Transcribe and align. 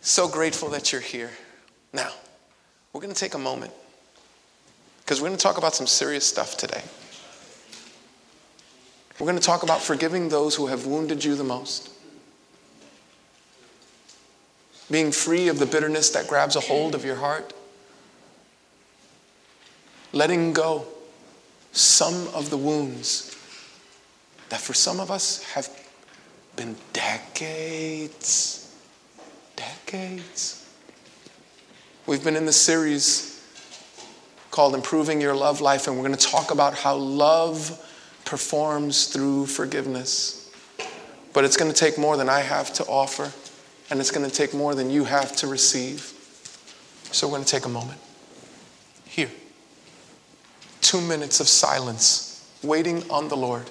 So 0.00 0.28
grateful 0.28 0.70
that 0.70 0.92
you're 0.92 1.00
here. 1.00 1.30
Now, 1.92 2.10
we're 2.92 3.00
going 3.00 3.12
to 3.12 3.18
take 3.18 3.34
a 3.34 3.38
moment 3.38 3.72
because 5.00 5.20
we're 5.20 5.28
going 5.28 5.38
to 5.38 5.42
talk 5.42 5.58
about 5.58 5.74
some 5.74 5.86
serious 5.86 6.24
stuff 6.24 6.56
today. 6.56 6.82
We're 9.18 9.26
going 9.26 9.38
to 9.38 9.44
talk 9.44 9.62
about 9.62 9.82
forgiving 9.82 10.30
those 10.30 10.54
who 10.54 10.68
have 10.68 10.86
wounded 10.86 11.22
you 11.22 11.34
the 11.34 11.44
most, 11.44 11.90
being 14.90 15.12
free 15.12 15.48
of 15.48 15.58
the 15.58 15.66
bitterness 15.66 16.10
that 16.10 16.26
grabs 16.26 16.56
a 16.56 16.60
hold 16.60 16.94
of 16.94 17.04
your 17.04 17.16
heart, 17.16 17.52
letting 20.12 20.54
go 20.54 20.86
some 21.72 22.28
of 22.28 22.48
the 22.48 22.56
wounds 22.56 23.36
that 24.48 24.60
for 24.60 24.72
some 24.72 24.98
of 24.98 25.10
us 25.10 25.42
have 25.52 25.68
been 26.56 26.74
decades, 26.92 28.59
decades. 29.60 30.66
We've 32.06 32.24
been 32.24 32.36
in 32.36 32.46
the 32.46 32.52
series 32.52 33.44
called 34.50 34.74
Improving 34.74 35.20
Your 35.20 35.34
Love 35.34 35.60
Life, 35.60 35.86
and 35.86 35.96
we're 35.96 36.06
going 36.06 36.16
to 36.16 36.26
talk 36.26 36.50
about 36.50 36.74
how 36.74 36.96
love 36.96 37.86
performs 38.24 39.06
through 39.06 39.46
forgiveness. 39.46 40.50
But 41.32 41.44
it's 41.44 41.56
going 41.56 41.70
to 41.70 41.76
take 41.76 41.98
more 41.98 42.16
than 42.16 42.28
I 42.28 42.40
have 42.40 42.72
to 42.74 42.84
offer, 42.84 43.32
and 43.90 44.00
it's 44.00 44.10
going 44.10 44.28
to 44.28 44.34
take 44.34 44.54
more 44.54 44.74
than 44.74 44.90
you 44.90 45.04
have 45.04 45.36
to 45.36 45.46
receive. 45.46 46.00
So 47.12 47.26
we're 47.26 47.34
going 47.34 47.44
to 47.44 47.50
take 47.50 47.66
a 47.66 47.68
moment. 47.68 48.00
Here. 49.04 49.30
Two 50.80 51.00
minutes 51.02 51.40
of 51.40 51.48
silence, 51.48 52.50
waiting 52.62 53.08
on 53.10 53.28
the 53.28 53.36
Lord, 53.36 53.70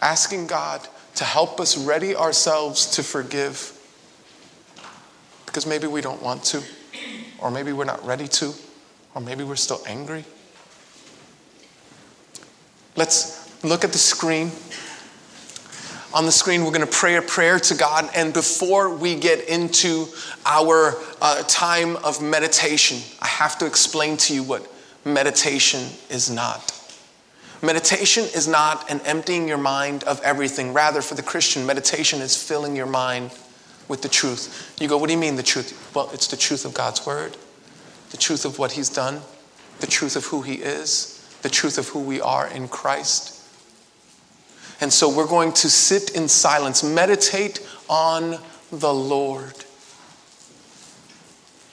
asking 0.00 0.46
God 0.46 0.88
to 1.16 1.24
help 1.24 1.60
us 1.60 1.76
ready 1.76 2.16
ourselves 2.16 2.86
to 2.92 3.02
forgive. 3.02 3.73
Because 5.54 5.68
maybe 5.68 5.86
we 5.86 6.00
don't 6.00 6.20
want 6.20 6.42
to, 6.46 6.64
or 7.38 7.48
maybe 7.48 7.72
we're 7.72 7.84
not 7.84 8.04
ready 8.04 8.26
to. 8.26 8.52
Or 9.14 9.20
maybe 9.20 9.44
we're 9.44 9.54
still 9.54 9.80
angry. 9.86 10.24
Let's 12.96 13.62
look 13.62 13.84
at 13.84 13.92
the 13.92 13.98
screen. 13.98 14.50
On 16.12 16.26
the 16.26 16.32
screen, 16.32 16.64
we're 16.64 16.72
going 16.72 16.80
to 16.80 16.88
pray 16.88 17.14
a 17.14 17.22
prayer 17.22 17.60
to 17.60 17.74
God. 17.76 18.10
And 18.16 18.32
before 18.32 18.92
we 18.96 19.14
get 19.14 19.48
into 19.48 20.08
our 20.44 20.96
uh, 21.22 21.44
time 21.44 21.98
of 21.98 22.20
meditation, 22.20 22.98
I 23.22 23.28
have 23.28 23.56
to 23.58 23.66
explain 23.66 24.16
to 24.16 24.34
you 24.34 24.42
what 24.42 24.66
meditation 25.04 25.88
is 26.10 26.32
not. 26.32 26.72
Meditation 27.62 28.24
is 28.24 28.48
not 28.48 28.90
an 28.90 29.00
emptying 29.02 29.46
your 29.46 29.58
mind 29.58 30.02
of 30.02 30.20
everything. 30.22 30.72
Rather, 30.72 31.00
for 31.00 31.14
the 31.14 31.22
Christian, 31.22 31.64
meditation 31.64 32.20
is 32.20 32.36
filling 32.36 32.74
your 32.74 32.86
mind 32.86 33.30
with 33.88 34.02
the 34.02 34.08
truth. 34.08 34.74
You 34.80 34.88
go, 34.88 34.96
what 34.96 35.08
do 35.08 35.12
you 35.12 35.18
mean 35.18 35.36
the 35.36 35.42
truth? 35.42 35.92
Well, 35.94 36.10
it's 36.12 36.26
the 36.26 36.36
truth 36.36 36.64
of 36.64 36.74
God's 36.74 37.04
word 37.06 37.36
the 38.14 38.20
truth 38.20 38.44
of 38.44 38.60
what 38.60 38.70
He's 38.70 38.88
done, 38.88 39.22
the 39.80 39.88
truth 39.88 40.14
of 40.14 40.26
who 40.26 40.42
He 40.42 40.54
is, 40.54 41.36
the 41.42 41.48
truth 41.48 41.78
of 41.78 41.88
who 41.88 41.98
we 41.98 42.20
are 42.20 42.46
in 42.46 42.68
Christ. 42.68 43.42
And 44.80 44.92
so 44.92 45.08
we're 45.12 45.26
going 45.26 45.52
to 45.54 45.68
sit 45.68 46.10
in 46.10 46.28
silence, 46.28 46.84
meditate 46.84 47.58
on 47.88 48.38
the 48.70 48.94
Lord. 48.94 49.54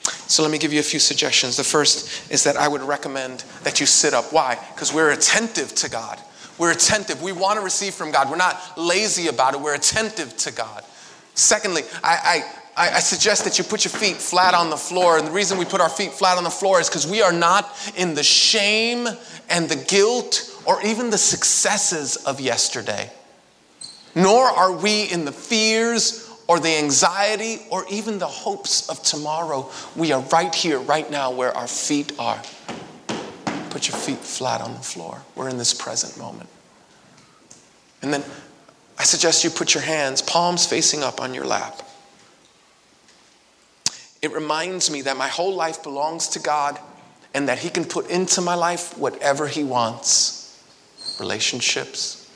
So 0.02 0.42
let 0.42 0.50
me 0.50 0.58
give 0.58 0.72
you 0.72 0.80
a 0.80 0.82
few 0.82 0.98
suggestions. 0.98 1.56
The 1.56 1.62
first 1.62 2.28
is 2.28 2.42
that 2.42 2.56
I 2.56 2.66
would 2.66 2.82
recommend 2.82 3.44
that 3.62 3.78
you 3.78 3.86
sit 3.86 4.12
up. 4.12 4.32
Why? 4.32 4.58
Because 4.74 4.92
we're 4.92 5.12
attentive 5.12 5.74
to 5.76 5.88
God. 5.88 6.18
We're 6.58 6.72
attentive. 6.72 7.22
We 7.22 7.30
want 7.32 7.58
to 7.58 7.64
receive 7.64 7.94
from 7.94 8.10
God. 8.10 8.30
We're 8.30 8.36
not 8.36 8.60
lazy 8.76 9.28
about 9.28 9.54
it. 9.54 9.60
We're 9.60 9.74
attentive 9.74 10.36
to 10.38 10.52
God. 10.52 10.84
Secondly, 11.34 11.82
I, 12.02 12.44
I, 12.76 12.96
I, 12.96 13.00
suggest 13.00 13.44
that 13.44 13.58
you 13.58 13.64
put 13.64 13.84
your 13.84 13.92
feet 13.92 14.16
flat 14.16 14.54
on 14.54 14.68
the 14.68 14.76
floor. 14.76 15.18
And 15.18 15.26
the 15.26 15.30
reason 15.30 15.58
we 15.58 15.64
put 15.64 15.80
our 15.80 15.88
feet 15.88 16.12
flat 16.12 16.36
on 16.36 16.44
the 16.44 16.50
floor 16.50 16.80
is 16.80 16.88
because 16.88 17.06
we 17.06 17.22
are 17.22 17.32
not 17.32 17.92
in 17.96 18.14
the 18.14 18.22
shame 18.22 19.08
and 19.48 19.68
the 19.68 19.76
guilt 19.76 20.54
or 20.66 20.82
even 20.82 21.10
the 21.10 21.18
successes 21.18 22.16
of 22.16 22.40
yesterday. 22.40 23.10
Nor 24.14 24.44
are 24.44 24.72
we 24.72 25.04
in 25.04 25.24
the 25.24 25.32
fears 25.32 26.30
or 26.48 26.60
the 26.60 26.76
anxiety 26.76 27.62
or 27.70 27.86
even 27.90 28.18
the 28.18 28.26
hopes 28.26 28.88
of 28.90 29.02
tomorrow. 29.02 29.70
We 29.96 30.12
are 30.12 30.20
right 30.32 30.54
here, 30.54 30.78
right 30.78 31.10
now, 31.10 31.30
where 31.30 31.56
our 31.56 31.66
feet 31.66 32.12
are. 32.18 32.42
Put 33.70 33.88
your 33.88 33.96
feet 33.96 34.18
flat 34.18 34.60
on 34.60 34.74
the 34.74 34.80
floor. 34.80 35.22
We're 35.34 35.48
in 35.48 35.56
this 35.56 35.72
present 35.72 36.18
moment. 36.18 36.50
And 38.02 38.12
then 38.12 38.22
I 39.02 39.04
suggest 39.04 39.42
you 39.42 39.50
put 39.50 39.74
your 39.74 39.82
hands, 39.82 40.22
palms 40.22 40.64
facing 40.64 41.02
up, 41.02 41.20
on 41.20 41.34
your 41.34 41.44
lap. 41.44 41.82
It 44.22 44.30
reminds 44.30 44.92
me 44.92 45.02
that 45.02 45.16
my 45.16 45.26
whole 45.26 45.56
life 45.56 45.82
belongs 45.82 46.28
to 46.28 46.38
God 46.38 46.78
and 47.34 47.48
that 47.48 47.58
He 47.58 47.68
can 47.68 47.84
put 47.84 48.08
into 48.08 48.40
my 48.40 48.54
life 48.54 48.96
whatever 48.96 49.48
He 49.48 49.64
wants 49.64 50.56
relationships, 51.18 52.30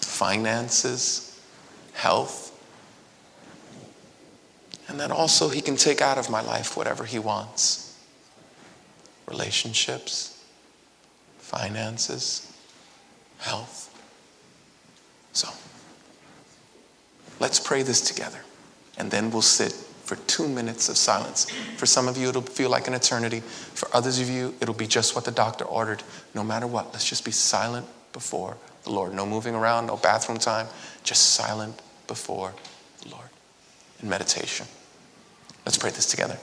finances, 0.00 1.40
health. 1.92 2.50
And 4.88 4.98
that 4.98 5.12
also 5.12 5.50
He 5.50 5.60
can 5.60 5.76
take 5.76 6.00
out 6.00 6.18
of 6.18 6.28
my 6.28 6.40
life 6.40 6.76
whatever 6.76 7.04
He 7.04 7.20
wants 7.20 7.96
relationships, 9.28 10.44
finances, 11.38 12.52
health. 13.38 13.88
So, 15.32 15.48
let's 17.40 17.60
pray 17.60 17.82
this 17.82 18.00
together, 18.00 18.38
and 18.98 19.10
then 19.10 19.30
we'll 19.30 19.42
sit 19.42 19.72
for 19.72 20.16
two 20.26 20.48
minutes 20.48 20.88
of 20.88 20.96
silence. 20.96 21.48
For 21.76 21.86
some 21.86 22.08
of 22.08 22.16
you, 22.16 22.28
it'll 22.28 22.42
feel 22.42 22.68
like 22.68 22.88
an 22.88 22.94
eternity. 22.94 23.40
For 23.40 23.88
others 23.94 24.18
of 24.20 24.28
you, 24.28 24.54
it'll 24.60 24.74
be 24.74 24.86
just 24.86 25.14
what 25.14 25.24
the 25.24 25.30
doctor 25.30 25.64
ordered. 25.64 26.02
No 26.34 26.42
matter 26.44 26.66
what, 26.66 26.92
let's 26.92 27.08
just 27.08 27.24
be 27.24 27.30
silent 27.30 27.86
before 28.12 28.56
the 28.84 28.90
Lord. 28.90 29.14
No 29.14 29.24
moving 29.24 29.54
around, 29.54 29.86
no 29.86 29.96
bathroom 29.96 30.38
time, 30.38 30.66
just 31.02 31.34
silent 31.34 31.80
before 32.06 32.52
the 33.02 33.10
Lord 33.10 33.28
in 34.02 34.08
meditation. 34.08 34.66
Let's 35.64 35.78
pray 35.78 35.90
this 35.90 36.06
together. 36.06 36.36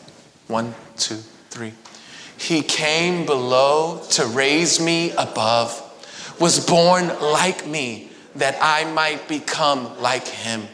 One, 0.48 0.74
two, 0.98 1.18
three. 1.50 1.74
He 2.38 2.62
came 2.62 3.26
below 3.26 4.02
to 4.12 4.26
raise 4.26 4.80
me 4.80 5.12
above, 5.12 5.86
was 6.40 6.66
born 6.66 7.10
like 7.20 7.68
me 7.68 8.10
that 8.36 8.58
I 8.62 8.90
might 8.94 9.28
become 9.28 10.02
like 10.02 10.26
him. 10.28 10.68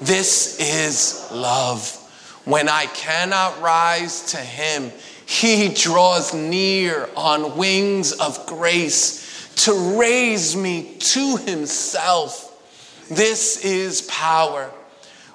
This 0.00 0.58
is 0.58 1.30
love. 1.30 1.96
When 2.46 2.68
I 2.68 2.86
cannot 2.86 3.60
rise 3.60 4.22
to 4.32 4.38
him, 4.38 4.90
he 5.26 5.68
draws 5.68 6.32
near 6.32 7.08
on 7.16 7.56
wings 7.56 8.12
of 8.12 8.46
grace 8.46 9.54
to 9.64 9.98
raise 9.98 10.56
me 10.56 10.96
to 10.98 11.36
himself. 11.36 12.46
This 13.10 13.64
is 13.64 14.02
power. 14.02 14.70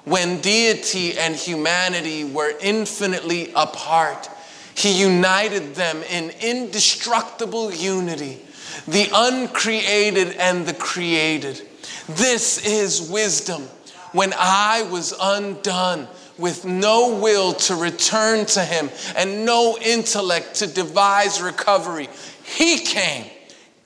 When 0.04 0.40
deity 0.40 1.16
and 1.16 1.34
humanity 1.34 2.24
were 2.24 2.52
infinitely 2.60 3.52
apart, 3.54 4.28
he 4.74 5.00
united 5.00 5.74
them 5.74 6.02
in 6.10 6.30
indestructible 6.40 7.72
unity, 7.72 8.42
the 8.86 9.08
uncreated 9.14 10.36
and 10.36 10.66
the 10.66 10.74
created. 10.74 11.62
This 12.08 12.66
is 12.66 13.10
wisdom. 13.10 13.68
When 14.16 14.32
I 14.34 14.88
was 14.90 15.12
undone, 15.20 16.08
with 16.38 16.64
no 16.64 17.18
will 17.20 17.52
to 17.52 17.74
return 17.74 18.46
to 18.46 18.64
him 18.64 18.88
and 19.14 19.44
no 19.44 19.76
intellect 19.76 20.54
to 20.54 20.66
devise 20.66 21.42
recovery. 21.42 22.08
He 22.42 22.78
came, 22.78 23.30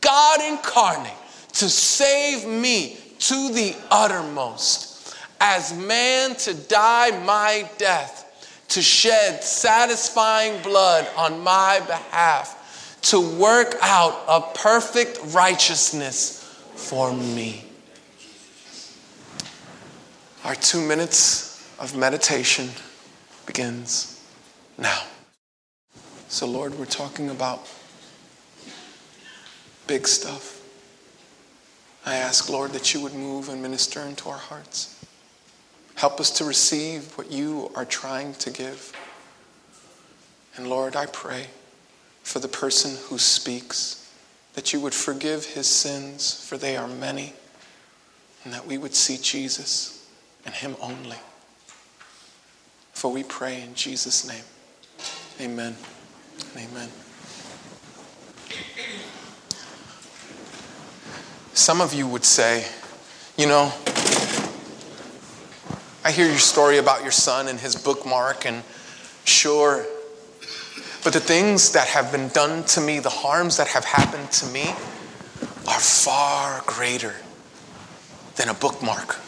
God 0.01 0.41
incarnate, 0.41 1.13
to 1.55 1.69
save 1.69 2.47
me 2.47 2.97
to 3.19 3.53
the 3.53 3.75
uttermost, 3.91 5.17
as 5.41 5.77
man 5.77 6.37
to 6.37 6.55
die 6.55 7.11
my 7.25 7.69
death, 7.77 8.65
to 8.69 8.83
shed 8.83 9.43
satisfying 9.43 10.63
blood 10.63 11.09
on 11.17 11.41
my 11.41 11.81
behalf, 11.81 12.99
to 13.03 13.21
work 13.21 13.75
out 13.83 14.23
a 14.29 14.41
perfect 14.57 15.19
righteousness 15.35 16.45
for 16.77 17.13
me. 17.13 17.70
Our 20.43 20.55
two 20.55 20.81
minutes 20.81 21.71
of 21.79 21.95
meditation 21.95 22.71
begins 23.45 24.25
now. 24.79 25.03
So, 26.29 26.47
Lord, 26.47 26.79
we're 26.79 26.87
talking 26.87 27.29
about 27.29 27.69
big 29.87 30.09
stuff. 30.09 30.63
I 32.07 32.15
ask, 32.15 32.49
Lord, 32.49 32.73
that 32.73 32.95
you 32.95 33.03
would 33.03 33.13
move 33.13 33.51
and 33.51 33.61
minister 33.61 34.01
into 34.01 34.31
our 34.31 34.39
hearts. 34.39 35.05
Help 35.97 36.19
us 36.19 36.31
to 36.39 36.45
receive 36.47 37.19
what 37.19 37.31
you 37.31 37.71
are 37.75 37.85
trying 37.85 38.33
to 38.37 38.51
give. 38.51 38.95
And 40.57 40.71
Lord, 40.71 40.97
I 40.97 41.05
pray 41.05 41.49
for 42.23 42.39
the 42.39 42.49
person 42.49 42.97
who 43.09 43.19
speaks 43.19 44.11
that 44.55 44.73
you 44.73 44.81
would 44.81 44.95
forgive 44.95 45.45
his 45.45 45.67
sins, 45.67 46.43
for 46.43 46.57
they 46.57 46.79
are 46.79 46.89
many, 46.89 47.35
and 48.43 48.55
that 48.55 48.67
we 48.67 48.79
would 48.79 48.95
see 48.95 49.19
Jesus 49.19 50.00
and 50.45 50.55
him 50.55 50.77
only. 50.81 51.19
For 52.93 53.11
we 53.11 53.23
pray 53.23 53.63
in 53.63 53.75
Jesus' 53.75 54.27
name. 54.27 54.45
Amen. 55.41 55.77
Amen. 56.57 56.89
Some 61.55 61.81
of 61.81 61.93
you 61.95 62.07
would 62.07 62.25
say, 62.25 62.65
you 63.37 63.47
know, 63.47 63.73
I 66.03 66.13
hear 66.13 66.27
your 66.27 66.39
story 66.39 66.79
about 66.79 67.03
your 67.03 67.11
son 67.11 67.49
and 67.49 67.61
his 67.61 67.77
bookmark, 67.77 68.47
and 68.47 68.63
sure, 69.25 69.85
but 71.05 71.13
the 71.13 71.21
things 71.21 71.73
that 71.73 71.89
have 71.89 72.11
been 72.11 72.29
done 72.29 72.65
to 72.65 72.81
me, 72.81 72.99
the 72.99 73.11
harms 73.11 73.59
that 73.59 73.69
have 73.69 73.85
happened 73.85 74.31
to 74.33 74.47
me, 74.47 74.75
are 75.69 75.79
far 75.79 76.63
greater 76.67 77.15
than 78.37 78.49
a 78.49 78.55
bookmark, 78.55 79.19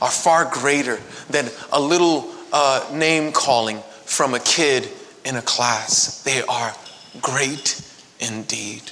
are 0.00 0.10
far 0.10 0.44
greater 0.44 1.00
than 1.28 1.48
a 1.72 1.80
little 1.80 2.30
uh, 2.52 2.88
name 2.92 3.32
calling 3.32 3.80
from 4.04 4.34
a 4.34 4.40
kid 4.40 4.88
in 5.24 5.36
a 5.36 5.42
class. 5.42 6.22
They 6.22 6.42
are 6.42 6.74
great 7.20 7.80
indeed. 8.20 8.82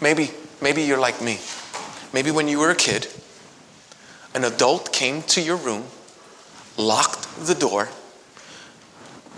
Maybe, 0.00 0.30
maybe 0.60 0.82
you're 0.82 0.98
like 0.98 1.22
me. 1.22 1.38
Maybe 2.12 2.30
when 2.30 2.48
you 2.48 2.60
were 2.60 2.70
a 2.70 2.76
kid, 2.76 3.08
an 4.34 4.44
adult 4.44 4.92
came 4.92 5.22
to 5.22 5.40
your 5.40 5.56
room, 5.56 5.84
locked 6.76 7.46
the 7.46 7.54
door, 7.54 7.88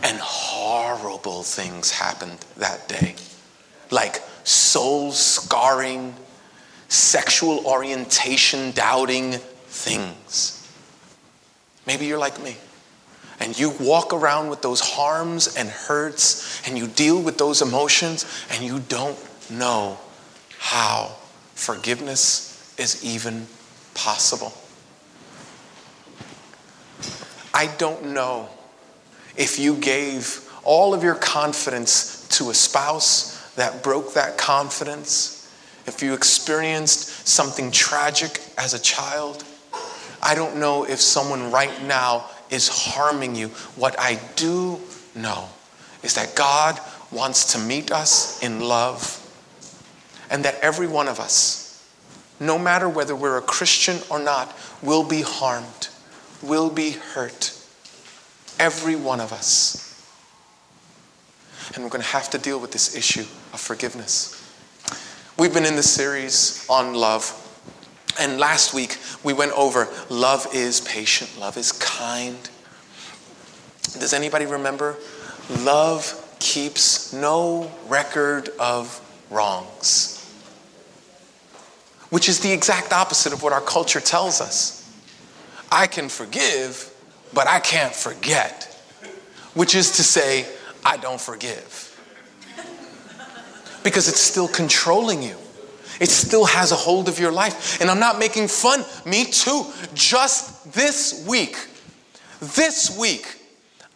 and 0.02 0.18
horrible 0.18 1.42
things 1.42 1.90
happened 1.90 2.38
that 2.56 2.88
day. 2.88 3.14
Like 3.90 4.22
soul 4.44 5.12
scarring, 5.12 6.14
sexual 6.88 7.66
orientation 7.66 8.72
doubting 8.72 9.36
things. 9.76 10.68
Maybe 11.86 12.06
you're 12.06 12.18
like 12.18 12.42
me. 12.42 12.56
And 13.38 13.58
you 13.58 13.70
walk 13.78 14.14
around 14.14 14.48
with 14.48 14.62
those 14.62 14.80
harms 14.80 15.56
and 15.56 15.68
hurts, 15.68 16.66
and 16.66 16.78
you 16.78 16.86
deal 16.86 17.20
with 17.20 17.36
those 17.36 17.60
emotions, 17.60 18.24
and 18.50 18.64
you 18.64 18.80
don't 18.80 19.18
know 19.50 19.98
how 20.58 21.14
forgiveness 21.54 22.74
is 22.78 23.04
even 23.04 23.46
possible. 23.94 24.52
I 27.52 27.68
don't 27.78 28.14
know 28.14 28.48
if 29.36 29.58
you 29.58 29.76
gave 29.76 30.50
all 30.64 30.94
of 30.94 31.02
your 31.02 31.14
confidence 31.14 32.26
to 32.28 32.50
a 32.50 32.54
spouse 32.54 33.54
that 33.54 33.82
broke 33.82 34.14
that 34.14 34.38
confidence, 34.38 35.50
if 35.86 36.02
you 36.02 36.14
experienced 36.14 37.28
something 37.28 37.70
tragic 37.70 38.40
as 38.58 38.74
a 38.74 38.78
child. 38.78 39.44
I 40.26 40.34
don't 40.34 40.56
know 40.56 40.84
if 40.84 41.00
someone 41.00 41.50
right 41.50 41.82
now 41.84 42.28
is 42.50 42.68
harming 42.68 43.34
you. 43.34 43.48
What 43.76 43.98
I 43.98 44.20
do 44.34 44.80
know 45.14 45.48
is 46.02 46.14
that 46.14 46.34
God 46.34 46.78
wants 47.10 47.52
to 47.52 47.58
meet 47.58 47.92
us 47.92 48.42
in 48.42 48.60
love 48.60 49.22
and 50.28 50.44
that 50.44 50.56
every 50.60 50.88
one 50.88 51.08
of 51.08 51.20
us, 51.20 51.88
no 52.40 52.58
matter 52.58 52.88
whether 52.88 53.16
we're 53.16 53.38
a 53.38 53.42
Christian 53.42 53.98
or 54.10 54.18
not, 54.18 54.54
will 54.82 55.04
be 55.04 55.22
harmed 55.22 55.88
will 56.42 56.70
be 56.70 56.92
hurt. 56.92 57.52
Every 58.58 58.96
one 58.96 59.20
of 59.20 59.32
us. 59.32 59.82
And 61.74 61.82
we're 61.82 61.90
going 61.90 62.02
to 62.02 62.08
have 62.08 62.30
to 62.30 62.38
deal 62.38 62.58
with 62.58 62.72
this 62.72 62.96
issue 62.96 63.24
of 63.52 63.60
forgiveness. 63.60 64.32
We've 65.38 65.52
been 65.52 65.66
in 65.66 65.76
the 65.76 65.82
series 65.82 66.64
on 66.68 66.94
love. 66.94 67.42
And 68.18 68.38
last 68.38 68.72
week 68.72 68.98
we 69.22 69.32
went 69.32 69.52
over 69.52 69.88
love 70.08 70.46
is 70.54 70.80
patient, 70.80 71.38
love 71.38 71.56
is 71.56 71.72
kind. 71.72 72.38
Does 73.98 74.12
anybody 74.12 74.46
remember? 74.46 74.96
Love 75.60 76.22
keeps 76.38 77.12
no 77.12 77.70
record 77.88 78.50
of 78.58 79.00
wrongs, 79.30 80.34
which 82.10 82.28
is 82.28 82.40
the 82.40 82.52
exact 82.52 82.92
opposite 82.92 83.32
of 83.32 83.42
what 83.42 83.52
our 83.52 83.60
culture 83.60 84.00
tells 84.00 84.40
us. 84.40 84.82
I 85.70 85.86
can 85.86 86.08
forgive, 86.08 86.92
but 87.32 87.46
I 87.46 87.60
can't 87.60 87.94
forget, 87.94 88.64
which 89.54 89.74
is 89.74 89.92
to 89.92 90.02
say, 90.02 90.46
I 90.84 90.96
don't 90.96 91.20
forgive. 91.20 91.82
Because 93.82 94.08
it's 94.08 94.20
still 94.20 94.48
controlling 94.48 95.22
you. 95.22 95.36
It 96.00 96.10
still 96.10 96.44
has 96.44 96.72
a 96.72 96.76
hold 96.76 97.08
of 97.08 97.18
your 97.18 97.32
life. 97.32 97.80
And 97.80 97.90
I'm 97.90 98.00
not 98.00 98.18
making 98.18 98.48
fun. 98.48 98.84
Me 99.04 99.24
too. 99.24 99.64
Just 99.94 100.72
this 100.72 101.26
week, 101.26 101.56
this 102.40 102.98
week, 102.98 103.40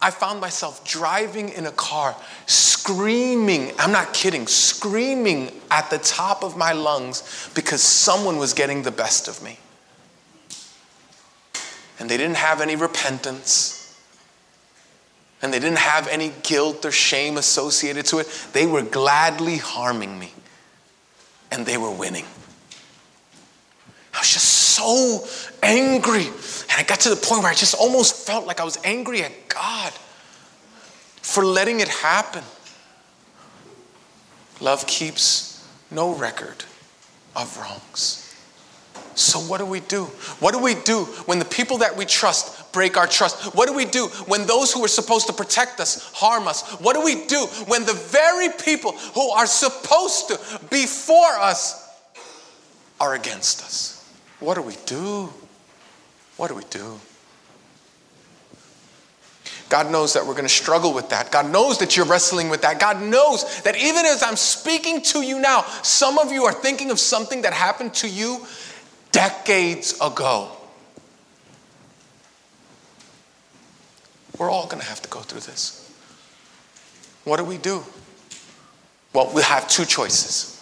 I 0.02 0.10
found 0.10 0.40
myself 0.40 0.84
driving 0.86 1.50
in 1.50 1.66
a 1.66 1.72
car, 1.72 2.16
screaming. 2.46 3.72
I'm 3.78 3.92
not 3.92 4.14
kidding, 4.14 4.46
screaming 4.46 5.52
at 5.70 5.90
the 5.90 5.98
top 5.98 6.42
of 6.42 6.56
my 6.56 6.72
lungs 6.72 7.50
because 7.54 7.82
someone 7.82 8.38
was 8.38 8.54
getting 8.54 8.82
the 8.82 8.90
best 8.90 9.28
of 9.28 9.42
me 9.42 9.58
and 12.00 12.08
they 12.08 12.16
didn't 12.16 12.38
have 12.38 12.62
any 12.62 12.76
repentance 12.76 13.76
and 15.42 15.52
they 15.52 15.58
didn't 15.58 15.78
have 15.78 16.08
any 16.08 16.32
guilt 16.42 16.84
or 16.84 16.90
shame 16.90 17.36
associated 17.36 18.06
to 18.06 18.18
it. 18.18 18.48
They 18.52 18.66
were 18.66 18.82
gladly 18.82 19.58
harming 19.58 20.18
me 20.18 20.32
and 21.50 21.66
they 21.66 21.76
were 21.76 21.90
winning. 21.90 22.24
I 24.14 24.18
was 24.18 24.32
just 24.32 24.46
so 24.46 25.26
angry. 25.62 26.26
And 26.26 26.78
I 26.78 26.82
got 26.82 27.00
to 27.00 27.10
the 27.10 27.16
point 27.16 27.42
where 27.42 27.50
I 27.50 27.54
just 27.54 27.74
almost 27.74 28.26
felt 28.26 28.46
like 28.46 28.60
I 28.60 28.64
was 28.64 28.78
angry 28.84 29.22
at 29.22 29.48
God 29.48 29.92
for 31.22 31.44
letting 31.44 31.80
it 31.80 31.88
happen. 31.88 32.44
Love 34.60 34.86
keeps 34.86 35.66
no 35.90 36.14
record 36.14 36.64
of 37.36 37.56
wrongs. 37.58 38.26
So, 39.14 39.38
what 39.38 39.58
do 39.58 39.66
we 39.66 39.80
do? 39.80 40.04
What 40.40 40.52
do 40.52 40.58
we 40.58 40.74
do 40.74 41.04
when 41.26 41.38
the 41.38 41.44
people 41.44 41.78
that 41.78 41.96
we 41.96 42.04
trust 42.04 42.59
break 42.72 42.96
our 42.96 43.06
trust? 43.06 43.54
What 43.54 43.68
do 43.68 43.74
we 43.74 43.84
do 43.84 44.06
when 44.26 44.46
those 44.46 44.72
who 44.72 44.84
are 44.84 44.88
supposed 44.88 45.26
to 45.26 45.32
protect 45.32 45.80
us 45.80 46.10
harm 46.14 46.48
us? 46.48 46.62
What 46.80 46.94
do 46.94 47.02
we 47.02 47.26
do 47.26 47.46
when 47.66 47.84
the 47.84 47.94
very 47.94 48.48
people 48.48 48.92
who 48.92 49.30
are 49.30 49.46
supposed 49.46 50.28
to 50.28 50.66
be 50.70 50.86
for 50.86 51.26
us 51.38 51.88
are 53.00 53.14
against 53.14 53.62
us? 53.62 53.96
What 54.40 54.54
do 54.54 54.62
we 54.62 54.76
do? 54.86 55.30
What 56.36 56.48
do 56.48 56.54
we 56.54 56.64
do? 56.70 56.98
God 59.68 59.92
knows 59.92 60.14
that 60.14 60.26
we're 60.26 60.34
going 60.34 60.44
to 60.44 60.48
struggle 60.48 60.92
with 60.92 61.10
that. 61.10 61.30
God 61.30 61.50
knows 61.50 61.78
that 61.78 61.96
you're 61.96 62.06
wrestling 62.06 62.48
with 62.48 62.62
that. 62.62 62.80
God 62.80 63.00
knows 63.02 63.62
that 63.62 63.76
even 63.76 64.04
as 64.04 64.22
I'm 64.22 64.34
speaking 64.36 65.00
to 65.02 65.22
you 65.22 65.38
now, 65.38 65.62
some 65.82 66.18
of 66.18 66.32
you 66.32 66.44
are 66.44 66.52
thinking 66.52 66.90
of 66.90 66.98
something 66.98 67.42
that 67.42 67.52
happened 67.52 67.94
to 67.94 68.08
you 68.08 68.44
decades 69.12 69.94
ago. 70.00 70.50
We're 74.40 74.50
all 74.50 74.66
going 74.66 74.80
to 74.80 74.88
have 74.88 75.02
to 75.02 75.08
go 75.10 75.20
through 75.20 75.42
this. 75.42 75.86
What 77.24 77.36
do 77.36 77.44
we 77.44 77.58
do? 77.58 77.84
Well, 79.12 79.30
we 79.34 79.42
have 79.42 79.68
two 79.68 79.84
choices. 79.84 80.56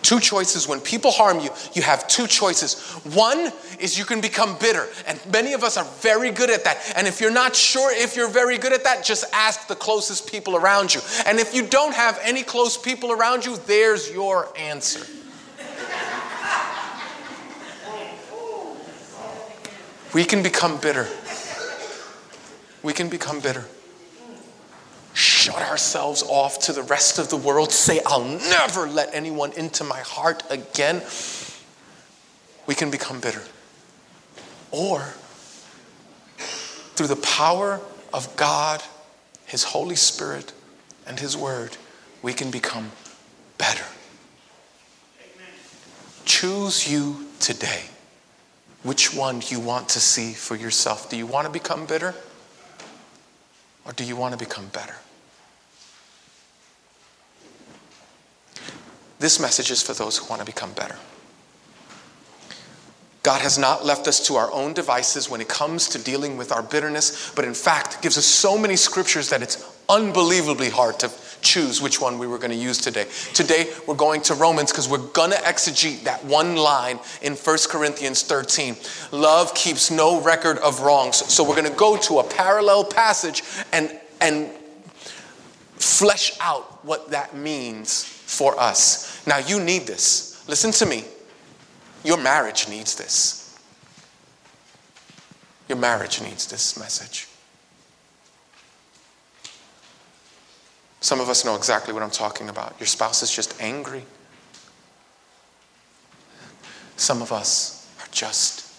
Two 0.00 0.18
choices. 0.18 0.66
When 0.66 0.80
people 0.80 1.10
harm 1.10 1.38
you, 1.40 1.50
you 1.74 1.82
have 1.82 2.08
two 2.08 2.26
choices. 2.26 2.80
One 3.14 3.52
is 3.80 3.98
you 3.98 4.06
can 4.06 4.22
become 4.22 4.56
bitter, 4.58 4.88
and 5.06 5.20
many 5.30 5.52
of 5.52 5.62
us 5.62 5.76
are 5.76 5.84
very 6.00 6.30
good 6.30 6.48
at 6.48 6.64
that. 6.64 6.78
And 6.96 7.06
if 7.06 7.20
you're 7.20 7.30
not 7.30 7.54
sure 7.54 7.92
if 7.94 8.16
you're 8.16 8.30
very 8.30 8.56
good 8.56 8.72
at 8.72 8.84
that, 8.84 9.04
just 9.04 9.26
ask 9.34 9.68
the 9.68 9.76
closest 9.76 10.32
people 10.32 10.56
around 10.56 10.94
you. 10.94 11.02
And 11.26 11.38
if 11.38 11.54
you 11.54 11.66
don't 11.66 11.92
have 11.92 12.18
any 12.22 12.42
close 12.42 12.78
people 12.78 13.12
around 13.12 13.44
you, 13.44 13.58
there's 13.66 14.10
your 14.10 14.48
answer. 14.56 15.04
We 20.14 20.24
can 20.24 20.42
become 20.42 20.80
bitter. 20.80 21.06
We 22.82 22.92
can 22.92 23.08
become 23.08 23.40
bitter. 23.40 23.64
Shut 25.14 25.62
ourselves 25.62 26.22
off 26.22 26.60
to 26.60 26.72
the 26.72 26.82
rest 26.82 27.18
of 27.18 27.28
the 27.28 27.36
world. 27.36 27.72
Say, 27.72 28.00
I'll 28.06 28.24
never 28.24 28.86
let 28.86 29.12
anyone 29.12 29.52
into 29.52 29.82
my 29.82 29.98
heart 30.00 30.44
again. 30.48 31.02
We 32.66 32.74
can 32.74 32.90
become 32.90 33.20
bitter. 33.20 33.42
Or, 34.70 35.00
through 36.36 37.08
the 37.08 37.16
power 37.16 37.80
of 38.12 38.36
God, 38.36 38.82
His 39.46 39.64
Holy 39.64 39.96
Spirit, 39.96 40.52
and 41.06 41.18
His 41.18 41.36
Word, 41.36 41.76
we 42.22 42.32
can 42.32 42.50
become 42.50 42.92
better. 43.56 43.84
Choose 46.24 46.90
you 46.90 47.26
today 47.40 47.84
which 48.82 49.14
one 49.14 49.42
you 49.48 49.58
want 49.58 49.88
to 49.90 50.00
see 50.00 50.32
for 50.32 50.54
yourself. 50.54 51.10
Do 51.10 51.16
you 51.16 51.26
want 51.26 51.46
to 51.46 51.52
become 51.52 51.86
bitter? 51.86 52.14
Or 53.88 53.92
do 53.94 54.04
you 54.04 54.16
want 54.16 54.32
to 54.32 54.38
become 54.38 54.66
better? 54.68 54.94
This 59.18 59.40
message 59.40 59.70
is 59.70 59.82
for 59.82 59.94
those 59.94 60.18
who 60.18 60.26
want 60.28 60.40
to 60.40 60.46
become 60.46 60.72
better. 60.74 60.96
God 63.22 63.40
has 63.40 63.58
not 63.58 63.84
left 63.84 64.06
us 64.06 64.26
to 64.26 64.36
our 64.36 64.52
own 64.52 64.74
devices 64.74 65.28
when 65.28 65.40
it 65.40 65.48
comes 65.48 65.88
to 65.88 65.98
dealing 65.98 66.36
with 66.36 66.52
our 66.52 66.62
bitterness, 66.62 67.32
but 67.34 67.46
in 67.46 67.54
fact 67.54 68.02
gives 68.02 68.18
us 68.18 68.26
so 68.26 68.56
many 68.56 68.76
scriptures 68.76 69.30
that 69.30 69.42
it's 69.42 69.66
unbelievably 69.88 70.68
hard 70.68 70.98
to 71.00 71.08
choose 71.42 71.80
which 71.80 72.00
one 72.00 72.18
we 72.18 72.26
were 72.26 72.38
going 72.38 72.50
to 72.50 72.56
use 72.56 72.78
today. 72.78 73.06
Today 73.34 73.72
we're 73.86 73.94
going 73.94 74.20
to 74.22 74.34
Romans 74.34 74.70
because 74.70 74.88
we're 74.88 74.98
going 74.98 75.30
to 75.30 75.36
exegete 75.38 76.04
that 76.04 76.24
one 76.24 76.56
line 76.56 76.98
in 77.22 77.34
1 77.34 77.58
Corinthians 77.68 78.22
13. 78.22 78.76
Love 79.12 79.54
keeps 79.54 79.90
no 79.90 80.20
record 80.20 80.58
of 80.58 80.80
wrongs. 80.80 81.16
So 81.16 81.42
we're 81.42 81.56
going 81.56 81.70
to 81.70 81.78
go 81.78 81.96
to 81.96 82.18
a 82.18 82.24
parallel 82.24 82.84
passage 82.84 83.42
and 83.72 83.98
and 84.20 84.50
flesh 85.76 86.32
out 86.40 86.84
what 86.84 87.10
that 87.10 87.36
means 87.36 88.04
for 88.04 88.58
us. 88.58 89.26
Now 89.26 89.38
you 89.38 89.60
need 89.60 89.86
this. 89.86 90.44
Listen 90.48 90.72
to 90.72 90.86
me. 90.86 91.04
Your 92.04 92.18
marriage 92.18 92.68
needs 92.68 92.94
this. 92.94 93.58
Your 95.68 95.78
marriage 95.78 96.22
needs 96.22 96.46
this 96.46 96.78
message. 96.78 97.28
Some 101.00 101.20
of 101.20 101.28
us 101.28 101.44
know 101.44 101.54
exactly 101.54 101.94
what 101.94 102.02
I'm 102.02 102.10
talking 102.10 102.48
about. 102.48 102.74
Your 102.80 102.86
spouse 102.86 103.22
is 103.22 103.34
just 103.34 103.60
angry. 103.60 104.04
Some 106.96 107.22
of 107.22 107.32
us 107.32 107.88
are 108.00 108.08
just 108.10 108.72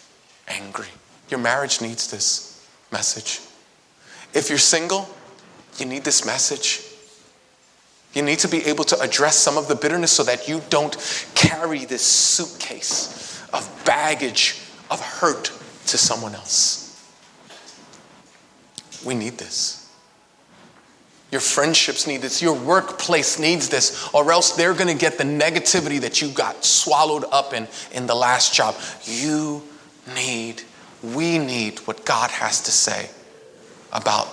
angry. 0.47 0.89
Your 1.29 1.39
marriage 1.39 1.81
needs 1.81 2.11
this 2.11 2.67
message. 2.91 3.39
If 4.33 4.49
you're 4.49 4.57
single, 4.57 5.07
you 5.77 5.85
need 5.85 6.03
this 6.03 6.25
message. 6.25 6.83
You 8.13 8.23
need 8.23 8.39
to 8.39 8.47
be 8.47 8.65
able 8.65 8.83
to 8.85 8.99
address 8.99 9.37
some 9.37 9.57
of 9.57 9.67
the 9.67 9.75
bitterness 9.75 10.11
so 10.11 10.23
that 10.23 10.47
you 10.47 10.61
don't 10.69 10.97
carry 11.35 11.85
this 11.85 12.01
suitcase 12.01 13.41
of 13.53 13.69
baggage 13.85 14.59
of 14.91 14.99
hurt 14.99 15.51
to 15.87 15.97
someone 15.97 16.35
else. 16.35 16.85
We 19.05 19.15
need 19.15 19.37
this. 19.37 19.78
Your 21.31 21.41
friendships 21.41 22.07
need 22.07 22.21
this. 22.21 22.41
Your 22.41 22.55
workplace 22.55 23.37
needs 23.37 23.69
this, 23.69 24.09
or 24.13 24.31
else 24.31 24.53
they're 24.53 24.73
going 24.73 24.87
to 24.87 24.99
get 24.99 25.17
the 25.17 25.23
negativity 25.23 26.01
that 26.01 26.21
you 26.21 26.29
got 26.29 26.65
swallowed 26.65 27.23
up 27.31 27.53
in 27.53 27.67
in 27.91 28.07
the 28.07 28.15
last 28.15 28.53
job. 28.53 28.75
You 29.03 29.63
need, 30.15 30.63
we 31.03 31.37
need 31.37 31.79
what 31.79 32.03
God 32.05 32.31
has 32.31 32.61
to 32.63 32.71
say 32.71 33.09
about 33.93 34.27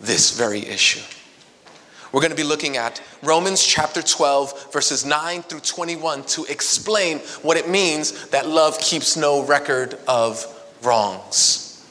this 0.00 0.36
very 0.36 0.66
issue. 0.66 1.00
We're 2.10 2.20
going 2.20 2.30
to 2.30 2.36
be 2.36 2.42
looking 2.42 2.76
at 2.76 3.00
Romans 3.22 3.64
chapter 3.64 4.02
12, 4.02 4.72
verses 4.72 5.06
9 5.06 5.42
through 5.42 5.60
21 5.60 6.24
to 6.24 6.44
explain 6.44 7.20
what 7.40 7.56
it 7.56 7.70
means 7.70 8.28
that 8.28 8.46
love 8.46 8.78
keeps 8.78 9.16
no 9.16 9.44
record 9.44 9.98
of 10.06 10.44
wrongs. 10.82 11.86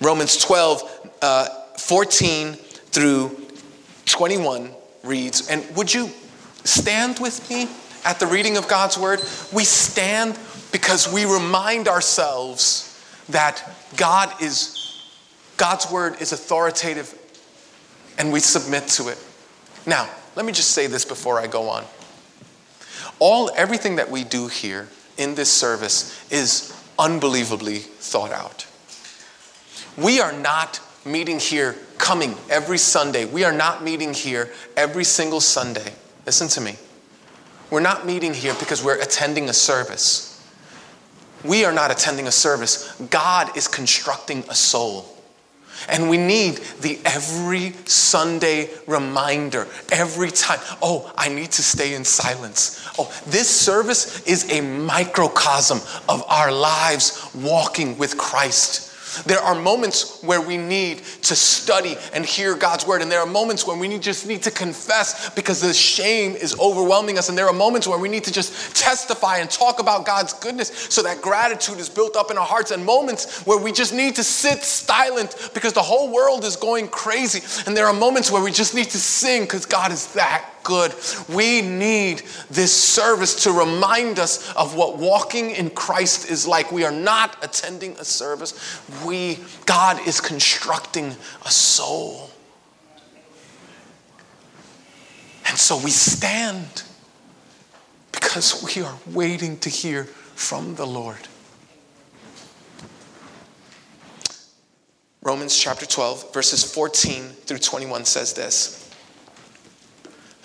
Romans 0.00 0.36
12, 0.38 1.10
uh, 1.22 1.48
14 1.84 2.54
through 2.54 3.36
21 4.06 4.70
reads, 5.02 5.50
and 5.50 5.64
would 5.76 5.92
you 5.92 6.08
stand 6.64 7.18
with 7.18 7.48
me 7.50 7.68
at 8.06 8.18
the 8.18 8.26
reading 8.26 8.56
of 8.56 8.66
God's 8.68 8.96
word? 8.96 9.20
We 9.52 9.64
stand 9.64 10.38
because 10.72 11.12
we 11.12 11.26
remind 11.26 11.86
ourselves 11.86 12.90
that 13.28 13.62
God 13.98 14.32
is 14.42 14.80
God's 15.58 15.90
word 15.90 16.20
is 16.20 16.32
authoritative 16.32 17.16
and 18.18 18.32
we 18.32 18.40
submit 18.40 18.88
to 18.88 19.08
it. 19.08 19.18
Now, 19.86 20.08
let 20.36 20.46
me 20.46 20.52
just 20.52 20.70
say 20.70 20.86
this 20.86 21.04
before 21.04 21.38
I 21.38 21.46
go 21.46 21.68
on. 21.68 21.84
All 23.18 23.50
everything 23.54 23.96
that 23.96 24.10
we 24.10 24.24
do 24.24 24.48
here 24.48 24.88
in 25.18 25.34
this 25.34 25.52
service 25.52 26.32
is 26.32 26.74
unbelievably 26.98 27.78
thought 27.78 28.32
out. 28.32 28.66
We 29.96 30.20
are 30.20 30.32
not 30.32 30.80
meeting 31.04 31.38
here 31.38 31.76
coming 31.98 32.34
every 32.50 32.78
Sunday. 32.78 33.24
We 33.24 33.44
are 33.44 33.52
not 33.52 33.82
meeting 33.82 34.14
here 34.14 34.50
every 34.76 35.04
single 35.04 35.40
Sunday. 35.40 35.92
Listen 36.26 36.48
to 36.48 36.60
me. 36.60 36.76
We're 37.70 37.80
not 37.80 38.06
meeting 38.06 38.34
here 38.34 38.54
because 38.58 38.84
we're 38.84 39.00
attending 39.00 39.48
a 39.48 39.52
service. 39.52 40.30
We 41.44 41.64
are 41.64 41.72
not 41.72 41.90
attending 41.90 42.26
a 42.26 42.32
service. 42.32 42.92
God 43.10 43.56
is 43.56 43.68
constructing 43.68 44.44
a 44.48 44.54
soul. 44.54 45.14
And 45.88 46.08
we 46.08 46.16
need 46.16 46.56
the 46.80 46.98
every 47.04 47.72
Sunday 47.84 48.70
reminder, 48.86 49.66
every 49.92 50.30
time. 50.30 50.60
Oh, 50.80 51.12
I 51.16 51.28
need 51.28 51.50
to 51.52 51.62
stay 51.62 51.94
in 51.94 52.04
silence. 52.04 52.88
Oh, 52.98 53.12
this 53.26 53.48
service 53.48 54.24
is 54.26 54.50
a 54.50 54.60
microcosm 54.60 55.78
of 56.08 56.24
our 56.28 56.52
lives 56.52 57.28
walking 57.34 57.98
with 57.98 58.16
Christ. 58.16 58.83
There 59.22 59.38
are 59.38 59.54
moments 59.54 60.22
where 60.22 60.40
we 60.40 60.56
need 60.56 60.98
to 61.22 61.36
study 61.36 61.96
and 62.12 62.24
hear 62.24 62.56
God's 62.56 62.86
word, 62.86 63.02
and 63.02 63.10
there 63.10 63.20
are 63.20 63.26
moments 63.26 63.66
when 63.66 63.78
we 63.78 63.88
need, 63.88 64.02
just 64.02 64.26
need 64.26 64.42
to 64.42 64.50
confess 64.50 65.30
because 65.30 65.60
the 65.60 65.72
shame 65.72 66.32
is 66.32 66.58
overwhelming 66.58 67.18
us, 67.18 67.28
and 67.28 67.38
there 67.38 67.46
are 67.46 67.52
moments 67.52 67.86
where 67.86 67.98
we 67.98 68.08
need 68.08 68.24
to 68.24 68.32
just 68.32 68.76
testify 68.76 69.38
and 69.38 69.50
talk 69.50 69.80
about 69.80 70.06
God's 70.06 70.32
goodness 70.32 70.68
so 70.90 71.02
that 71.02 71.22
gratitude 71.22 71.78
is 71.78 71.88
built 71.88 72.16
up 72.16 72.30
in 72.30 72.38
our 72.38 72.46
hearts, 72.46 72.70
and 72.70 72.84
moments 72.84 73.46
where 73.46 73.58
we 73.58 73.72
just 73.72 73.94
need 73.94 74.16
to 74.16 74.24
sit 74.24 74.62
silent 74.62 75.50
because 75.54 75.72
the 75.72 75.82
whole 75.82 76.12
world 76.12 76.44
is 76.44 76.56
going 76.56 76.88
crazy, 76.88 77.40
and 77.66 77.76
there 77.76 77.86
are 77.86 77.92
moments 77.92 78.30
where 78.30 78.42
we 78.42 78.50
just 78.50 78.74
need 78.74 78.90
to 78.90 78.98
sing 78.98 79.42
because 79.42 79.66
God 79.66 79.92
is 79.92 80.12
that 80.14 80.50
good. 80.64 80.94
We 81.28 81.62
need 81.62 82.22
this 82.50 82.72
service 82.72 83.44
to 83.44 83.52
remind 83.52 84.18
us 84.18 84.52
of 84.54 84.74
what 84.74 84.98
walking 84.98 85.50
in 85.50 85.70
Christ 85.70 86.30
is 86.30 86.46
like. 86.46 86.72
We 86.72 86.84
are 86.84 86.90
not 86.90 87.42
attending 87.44 87.92
a 87.92 88.04
service. 88.04 88.80
We 89.04 89.38
God 89.66 90.04
is 90.06 90.20
constructing 90.20 91.14
a 91.44 91.50
soul. 91.50 92.30
And 95.46 95.58
so 95.58 95.76
we 95.76 95.90
stand 95.90 96.82
because 98.10 98.74
we 98.74 98.82
are 98.82 98.98
waiting 99.12 99.58
to 99.58 99.68
hear 99.68 100.04
from 100.04 100.74
the 100.74 100.86
Lord. 100.86 101.28
Romans 105.22 105.56
chapter 105.56 105.86
12, 105.86 106.34
verses 106.34 106.64
14 106.70 107.22
through 107.22 107.58
21 107.58 108.04
says 108.04 108.34
this. 108.34 108.83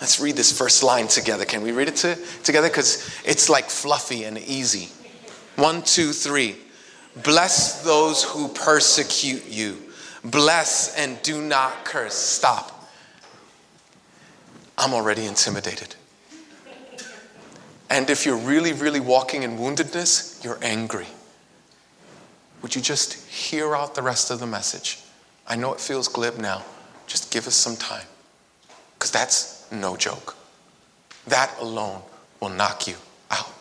Let's 0.00 0.18
read 0.18 0.36
this 0.36 0.56
first 0.56 0.82
line 0.82 1.08
together. 1.08 1.44
Can 1.44 1.62
we 1.62 1.72
read 1.72 1.88
it 1.88 1.96
to, 1.96 2.16
together? 2.42 2.68
Because 2.68 3.20
it's 3.24 3.50
like 3.50 3.68
fluffy 3.68 4.24
and 4.24 4.38
easy. 4.38 4.88
One, 5.56 5.82
two, 5.82 6.12
three. 6.12 6.56
Bless 7.22 7.82
those 7.82 8.24
who 8.24 8.48
persecute 8.48 9.46
you. 9.46 9.76
Bless 10.24 10.96
and 10.96 11.20
do 11.22 11.42
not 11.42 11.84
curse. 11.84 12.14
Stop. 12.14 12.88
I'm 14.78 14.94
already 14.94 15.26
intimidated. 15.26 15.94
And 17.90 18.08
if 18.08 18.24
you're 18.24 18.38
really, 18.38 18.72
really 18.72 19.00
walking 19.00 19.42
in 19.42 19.58
woundedness, 19.58 20.42
you're 20.42 20.58
angry. 20.62 21.08
Would 22.62 22.74
you 22.74 22.80
just 22.80 23.14
hear 23.28 23.74
out 23.74 23.94
the 23.94 24.02
rest 24.02 24.30
of 24.30 24.40
the 24.40 24.46
message? 24.46 25.00
I 25.46 25.56
know 25.56 25.74
it 25.74 25.80
feels 25.80 26.08
glib 26.08 26.38
now. 26.38 26.64
Just 27.06 27.32
give 27.32 27.46
us 27.46 27.54
some 27.54 27.76
time. 27.76 28.06
Because 28.94 29.10
that's 29.10 29.59
no 29.70 29.96
joke. 29.96 30.36
That 31.26 31.54
alone 31.60 32.02
will 32.40 32.48
knock 32.48 32.86
you 32.86 32.96
out. 33.30 33.52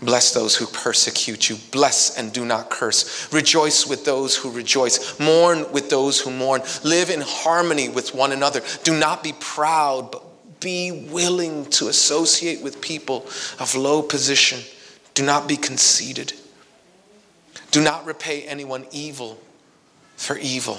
Bless 0.00 0.32
those 0.32 0.54
who 0.54 0.66
persecute 0.66 1.50
you. 1.50 1.56
Bless 1.72 2.16
and 2.16 2.32
do 2.32 2.44
not 2.44 2.70
curse. 2.70 3.32
Rejoice 3.32 3.86
with 3.86 4.04
those 4.04 4.36
who 4.36 4.50
rejoice. 4.50 5.18
Mourn 5.18 5.70
with 5.72 5.90
those 5.90 6.20
who 6.20 6.30
mourn. 6.30 6.62
Live 6.84 7.10
in 7.10 7.20
harmony 7.20 7.88
with 7.88 8.14
one 8.14 8.32
another. 8.32 8.62
Do 8.84 8.96
not 8.96 9.24
be 9.24 9.34
proud, 9.40 10.12
but 10.12 10.22
be 10.60 11.06
willing 11.10 11.66
to 11.66 11.88
associate 11.88 12.62
with 12.62 12.80
people 12.80 13.26
of 13.58 13.74
low 13.74 14.02
position. 14.02 14.60
Do 15.14 15.24
not 15.24 15.48
be 15.48 15.56
conceited. 15.56 16.32
Do 17.70 17.82
not 17.82 18.06
repay 18.06 18.42
anyone 18.42 18.86
evil 18.92 19.38
for 20.16 20.38
evil. 20.38 20.78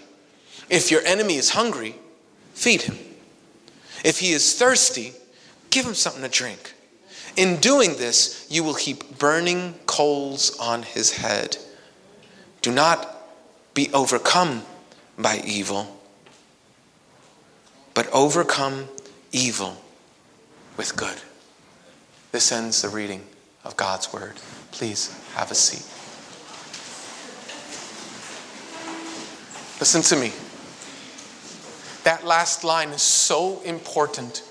if 0.71 0.89
your 0.89 1.01
enemy 1.05 1.35
is 1.35 1.49
hungry, 1.49 1.95
feed 2.53 2.83
him. 2.83 2.97
If 4.03 4.19
he 4.19 4.31
is 4.31 4.57
thirsty, 4.57 5.13
give 5.69 5.85
him 5.85 5.93
something 5.93 6.23
to 6.23 6.29
drink. 6.29 6.73
In 7.35 7.57
doing 7.57 7.91
this, 7.97 8.47
you 8.49 8.63
will 8.63 8.73
heap 8.73 9.19
burning 9.19 9.75
coals 9.85 10.57
on 10.57 10.83
his 10.83 11.17
head. 11.17 11.57
Do 12.61 12.71
not 12.71 13.17
be 13.73 13.89
overcome 13.93 14.63
by 15.19 15.41
evil, 15.45 15.99
but 17.93 18.09
overcome 18.11 18.87
evil 19.31 19.81
with 20.77 20.95
good. 20.95 21.17
This 22.31 22.51
ends 22.51 22.81
the 22.81 22.89
reading 22.89 23.25
of 23.65 23.75
God's 23.75 24.13
word. 24.13 24.35
Please 24.71 25.13
have 25.35 25.51
a 25.51 25.55
seat. 25.55 25.85
Listen 29.79 30.01
to 30.03 30.15
me. 30.15 30.31
That 32.03 32.25
last 32.25 32.63
line 32.63 32.89
is 32.89 33.01
so 33.01 33.61
important. 33.61 34.43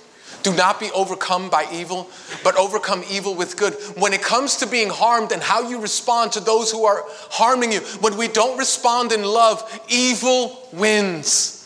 Do 0.42 0.54
not 0.54 0.80
be 0.80 0.90
overcome 0.92 1.50
by 1.50 1.66
evil, 1.73 2.09
but 2.42 2.57
overcome 2.57 3.04
evil 3.11 3.35
with 3.35 3.57
good. 3.57 3.75
When 3.97 4.12
it 4.12 4.23
comes 4.23 4.57
to 4.57 4.66
being 4.66 4.88
harmed 4.88 5.33
and 5.33 5.42
how 5.42 5.69
you 5.69 5.80
respond 5.80 6.33
to 6.33 6.40
those 6.40 6.71
who 6.71 6.85
are 6.85 7.04
harming 7.30 7.73
you, 7.73 7.80
when 8.00 8.16
we 8.16 8.28
don't 8.28 8.57
respond 8.59 9.12
in 9.12 9.23
love, 9.23 9.80
evil 9.88 10.69
wins. 10.73 11.57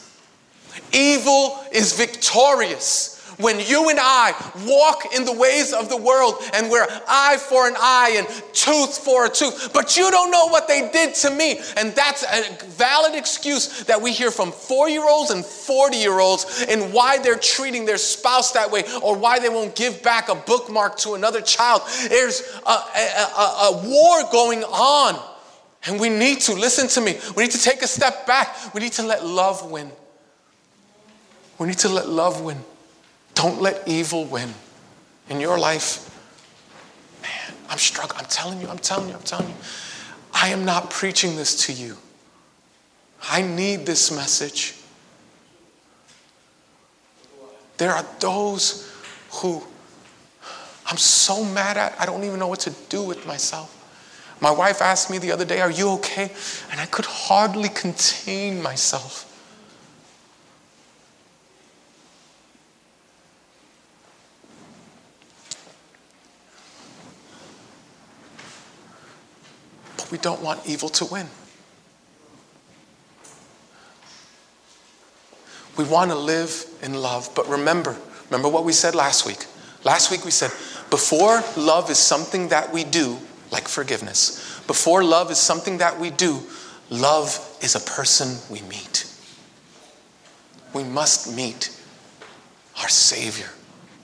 Evil 0.93 1.59
is 1.73 1.93
victorious 1.93 3.14
when 3.39 3.61
you 3.61 3.89
and 3.91 3.99
I 4.01 4.33
walk 4.67 5.15
in 5.15 5.25
the 5.25 5.33
ways 5.33 5.73
of 5.73 5.89
the 5.89 5.97
world 5.97 6.37
and 6.53 6.71
we're 6.71 6.87
eye 7.09 7.37
for 7.37 7.67
an 7.67 7.75
eye 7.77 8.15
and 8.17 8.27
tooth 8.53 8.99
for 8.99 9.27
a 9.27 9.29
tooth, 9.29 9.73
but 9.73 9.97
you 9.97 10.11
don't 10.11 10.31
know 10.31 10.49
what 10.49 10.69
they 10.69 10.91
did 10.91 11.15
to 11.17 11.31
me. 11.31 11.61
And 11.77 11.95
that's 11.95 12.23
a 12.23 12.65
valid 12.67 13.15
excuse 13.15 13.85
that 13.85 14.01
we 14.01 14.13
hear 14.13 14.31
from 14.31 14.53
four 14.53 14.89
year 14.89 15.09
olds 15.09 15.31
and 15.31 15.45
40 15.45 15.97
year 15.97 16.19
olds 16.19 16.65
and 16.69 16.93
why 16.93 17.19
they're 17.19 17.39
treating 17.39 17.85
their 17.85 17.99
spouse 17.99 18.53
that 18.53 18.71
way 18.71 18.85
or 19.03 19.17
why 19.17 19.39
they 19.39 19.49
won't 19.49 19.75
give 19.75 20.03
back 20.03 20.29
a 20.29 20.35
bookmark 20.35 20.97
to 20.99 21.15
another 21.15 21.41
child. 21.41 21.83
There's 22.09 22.43
a, 22.67 22.71
a, 22.71 23.31
a, 23.37 23.69
a 23.73 23.89
war 23.89 24.31
going 24.31 24.63
on. 24.65 25.21
And 25.87 26.01
we 26.01 26.09
need 26.09 26.41
to, 26.43 26.55
listen 26.55 26.89
to 26.89 27.01
me, 27.01 27.19
we 27.37 27.43
need 27.43 27.53
to 27.53 27.61
take 27.61 27.83
a 27.83 27.87
step 27.87 28.27
back. 28.27 28.75
We 28.75 28.81
need 28.81 28.93
to 28.93 29.03
let 29.03 29.25
love 29.25 29.71
win. 29.71 29.91
We 31.59 31.67
need 31.67 31.79
to 31.79 31.89
let 31.89 32.09
love 32.09 32.41
win. 32.41 32.57
Don't 33.35 33.61
let 33.61 33.87
evil 33.87 34.25
win 34.25 34.55
in 35.29 35.41
your 35.41 35.59
life. 35.59 36.11
Man, 37.23 37.57
I'm 37.69 37.79
struggling. 37.79 38.21
I'm 38.21 38.29
telling 38.29 38.61
you, 38.61 38.69
I'm 38.69 38.79
telling 38.79 39.09
you, 39.09 39.15
I'm 39.15 39.23
telling 39.23 39.49
you. 39.49 39.55
I 40.33 40.49
am 40.49 40.65
not 40.65 40.91
preaching 40.91 41.37
this 41.37 41.67
to 41.67 41.73
you. 41.73 41.97
I 43.23 43.43
need 43.43 43.87
this 43.87 44.11
message. 44.11 44.77
There 47.77 47.91
are 47.91 48.05
those 48.21 48.93
who 49.33 49.63
I'm 50.87 50.97
so 50.99 51.45
mad 51.45 51.77
at, 51.77 51.95
I 51.99 52.07
don't 52.07 52.25
even 52.25 52.39
know 52.39 52.47
what 52.47 52.61
to 52.61 52.71
do 52.89 53.03
with 53.03 53.27
myself. 53.27 53.81
My 54.41 54.51
wife 54.51 54.83
asked 54.83 55.11
me 55.11 55.19
the 55.19 55.33
other 55.33 55.45
day, 55.45 55.61
Are 55.61 55.71
you 55.71 55.91
okay? 55.93 56.31
And 56.71 56.81
I 56.81 56.87
could 56.87 57.07
hardly 57.07 57.71
contain 57.71 58.61
myself. 58.63 59.31
We 70.15 70.19
don't 70.19 70.41
want 70.41 70.65
evil 70.65 70.89
to 70.89 71.05
win. 71.07 71.27
We 75.77 75.83
want 75.83 76.13
to 76.13 76.17
live 76.17 76.67
in 76.85 76.95
love. 76.95 77.29
But 77.35 77.49
remember, 77.49 77.97
remember 78.31 78.49
what 78.49 78.65
we 78.65 78.73
said 78.73 78.95
last 78.95 79.27
week. 79.27 79.45
Last 79.83 80.13
week 80.13 80.25
we 80.25 80.31
said, 80.31 80.53
before 80.89 81.43
love 81.57 81.91
is 81.91 81.99
something 81.99 82.51
that 82.51 82.73
we 82.73 82.85
do, 82.85 83.19
like 83.51 83.67
forgiveness, 83.67 84.61
before 84.69 85.03
love 85.03 85.33
is 85.33 85.39
something 85.39 85.79
that 85.79 85.99
we 85.99 86.11
do, 86.11 86.39
love 86.91 87.37
is 87.61 87.75
a 87.75 87.81
person 87.81 88.39
we 88.49 88.63
meet. 88.69 89.13
We 90.73 90.85
must 90.85 91.35
meet 91.35 91.77
our 92.81 92.89
Savior, 92.89 93.51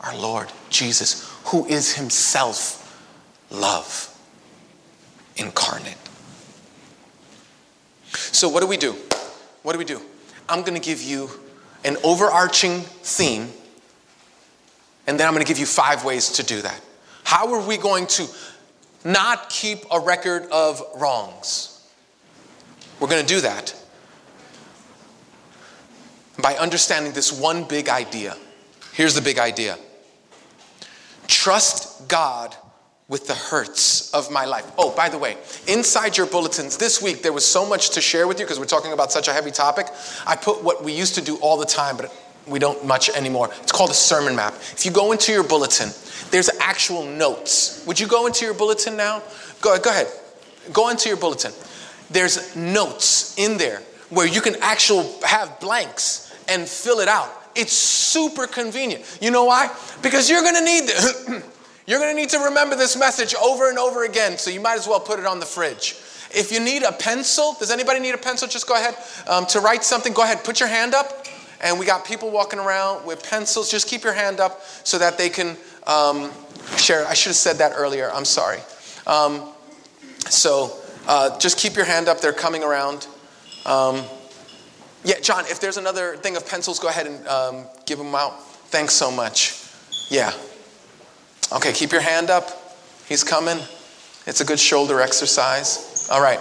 our 0.00 0.16
Lord, 0.16 0.48
Jesus, 0.70 1.32
who 1.44 1.66
is 1.66 1.94
Himself 1.94 2.78
love 3.48 4.09
incarnate. 5.40 5.96
So, 8.12 8.48
what 8.48 8.60
do 8.60 8.66
we 8.66 8.76
do? 8.76 8.94
What 9.62 9.72
do 9.72 9.78
we 9.78 9.84
do? 9.84 10.00
I'm 10.48 10.60
going 10.60 10.80
to 10.80 10.84
give 10.84 11.02
you 11.02 11.30
an 11.84 11.96
overarching 12.04 12.80
theme, 12.80 13.48
and 15.06 15.18
then 15.18 15.26
I'm 15.26 15.32
going 15.32 15.44
to 15.44 15.48
give 15.48 15.58
you 15.58 15.66
five 15.66 16.04
ways 16.04 16.30
to 16.32 16.42
do 16.42 16.60
that. 16.62 16.80
How 17.24 17.52
are 17.54 17.66
we 17.66 17.76
going 17.76 18.06
to 18.08 18.26
not 19.04 19.48
keep 19.48 19.78
a 19.90 19.98
record 19.98 20.46
of 20.50 20.82
wrongs? 20.96 21.88
We're 22.98 23.08
going 23.08 23.24
to 23.24 23.34
do 23.34 23.40
that 23.40 23.74
by 26.40 26.56
understanding 26.56 27.12
this 27.12 27.32
one 27.32 27.64
big 27.64 27.88
idea. 27.88 28.36
Here's 28.92 29.14
the 29.14 29.22
big 29.22 29.38
idea 29.38 29.78
trust 31.26 32.08
God 32.08 32.56
with 33.10 33.26
the 33.26 33.34
hurts 33.34 34.14
of 34.14 34.30
my 34.30 34.44
life. 34.44 34.70
Oh, 34.78 34.94
by 34.94 35.08
the 35.08 35.18
way, 35.18 35.36
inside 35.66 36.16
your 36.16 36.26
bulletins 36.26 36.76
this 36.76 37.02
week, 37.02 37.22
there 37.22 37.32
was 37.32 37.44
so 37.44 37.66
much 37.66 37.90
to 37.90 38.00
share 38.00 38.28
with 38.28 38.38
you 38.38 38.46
because 38.46 38.60
we're 38.60 38.66
talking 38.66 38.92
about 38.92 39.10
such 39.10 39.26
a 39.26 39.32
heavy 39.32 39.50
topic. 39.50 39.86
I 40.26 40.36
put 40.36 40.62
what 40.62 40.84
we 40.84 40.92
used 40.92 41.16
to 41.16 41.20
do 41.20 41.36
all 41.38 41.58
the 41.58 41.66
time, 41.66 41.96
but 41.96 42.14
we 42.46 42.60
don't 42.60 42.86
much 42.86 43.10
anymore. 43.10 43.50
It's 43.62 43.72
called 43.72 43.90
a 43.90 43.94
sermon 43.94 44.36
map. 44.36 44.54
If 44.54 44.86
you 44.86 44.92
go 44.92 45.10
into 45.10 45.32
your 45.32 45.42
bulletin, 45.42 45.90
there's 46.30 46.50
actual 46.60 47.04
notes. 47.04 47.84
Would 47.84 47.98
you 47.98 48.06
go 48.06 48.28
into 48.28 48.44
your 48.44 48.54
bulletin 48.54 48.96
now? 48.96 49.24
Go, 49.60 49.76
go 49.80 49.90
ahead. 49.90 50.06
Go 50.72 50.88
into 50.88 51.08
your 51.08 51.18
bulletin. 51.18 51.52
There's 52.10 52.54
notes 52.54 53.36
in 53.36 53.58
there 53.58 53.82
where 54.10 54.26
you 54.26 54.40
can 54.40 54.54
actually 54.60 55.10
have 55.26 55.58
blanks 55.58 56.32
and 56.48 56.68
fill 56.68 57.00
it 57.00 57.08
out. 57.08 57.28
It's 57.56 57.72
super 57.72 58.46
convenient. 58.46 59.18
You 59.20 59.32
know 59.32 59.44
why? 59.46 59.74
Because 60.00 60.30
you're 60.30 60.44
to 60.44 60.64
need. 60.64 61.42
You're 61.90 61.98
going 61.98 62.14
to 62.14 62.20
need 62.20 62.28
to 62.28 62.38
remember 62.38 62.76
this 62.76 62.96
message 62.96 63.34
over 63.34 63.68
and 63.68 63.76
over 63.76 64.04
again, 64.04 64.38
so 64.38 64.48
you 64.48 64.60
might 64.60 64.78
as 64.78 64.86
well 64.86 65.00
put 65.00 65.18
it 65.18 65.26
on 65.26 65.40
the 65.40 65.44
fridge. 65.44 65.96
If 66.32 66.52
you 66.52 66.60
need 66.60 66.84
a 66.84 66.92
pencil, 66.92 67.56
does 67.58 67.72
anybody 67.72 67.98
need 67.98 68.14
a 68.14 68.16
pencil? 68.16 68.46
Just 68.46 68.68
go 68.68 68.76
ahead 68.76 68.94
um, 69.26 69.44
to 69.46 69.58
write 69.58 69.82
something. 69.82 70.12
Go 70.12 70.22
ahead, 70.22 70.44
put 70.44 70.60
your 70.60 70.68
hand 70.68 70.94
up. 70.94 71.26
And 71.60 71.80
we 71.80 71.86
got 71.86 72.04
people 72.04 72.30
walking 72.30 72.60
around 72.60 73.04
with 73.04 73.28
pencils. 73.28 73.68
Just 73.68 73.88
keep 73.88 74.04
your 74.04 74.12
hand 74.12 74.38
up 74.38 74.62
so 74.84 74.98
that 74.98 75.18
they 75.18 75.28
can 75.28 75.56
um, 75.88 76.30
share. 76.76 77.04
I 77.08 77.14
should 77.14 77.30
have 77.30 77.36
said 77.36 77.58
that 77.58 77.72
earlier. 77.74 78.08
I'm 78.12 78.24
sorry. 78.24 78.60
Um, 79.08 79.48
so 80.28 80.78
uh, 81.08 81.36
just 81.40 81.58
keep 81.58 81.74
your 81.74 81.86
hand 81.86 82.06
up. 82.06 82.20
They're 82.20 82.32
coming 82.32 82.62
around. 82.62 83.08
Um, 83.66 84.04
yeah, 85.02 85.18
John, 85.18 85.44
if 85.46 85.60
there's 85.60 85.76
another 85.76 86.14
thing 86.18 86.36
of 86.36 86.48
pencils, 86.48 86.78
go 86.78 86.86
ahead 86.86 87.08
and 87.08 87.26
um, 87.26 87.64
give 87.84 87.98
them 87.98 88.14
out. 88.14 88.40
Thanks 88.68 88.94
so 88.94 89.10
much. 89.10 89.60
Yeah. 90.08 90.32
Okay, 91.52 91.72
keep 91.72 91.90
your 91.90 92.00
hand 92.00 92.30
up. 92.30 92.76
He's 93.08 93.24
coming. 93.24 93.58
It's 94.26 94.40
a 94.40 94.44
good 94.44 94.60
shoulder 94.60 95.00
exercise. 95.00 96.08
All 96.08 96.22
right. 96.22 96.38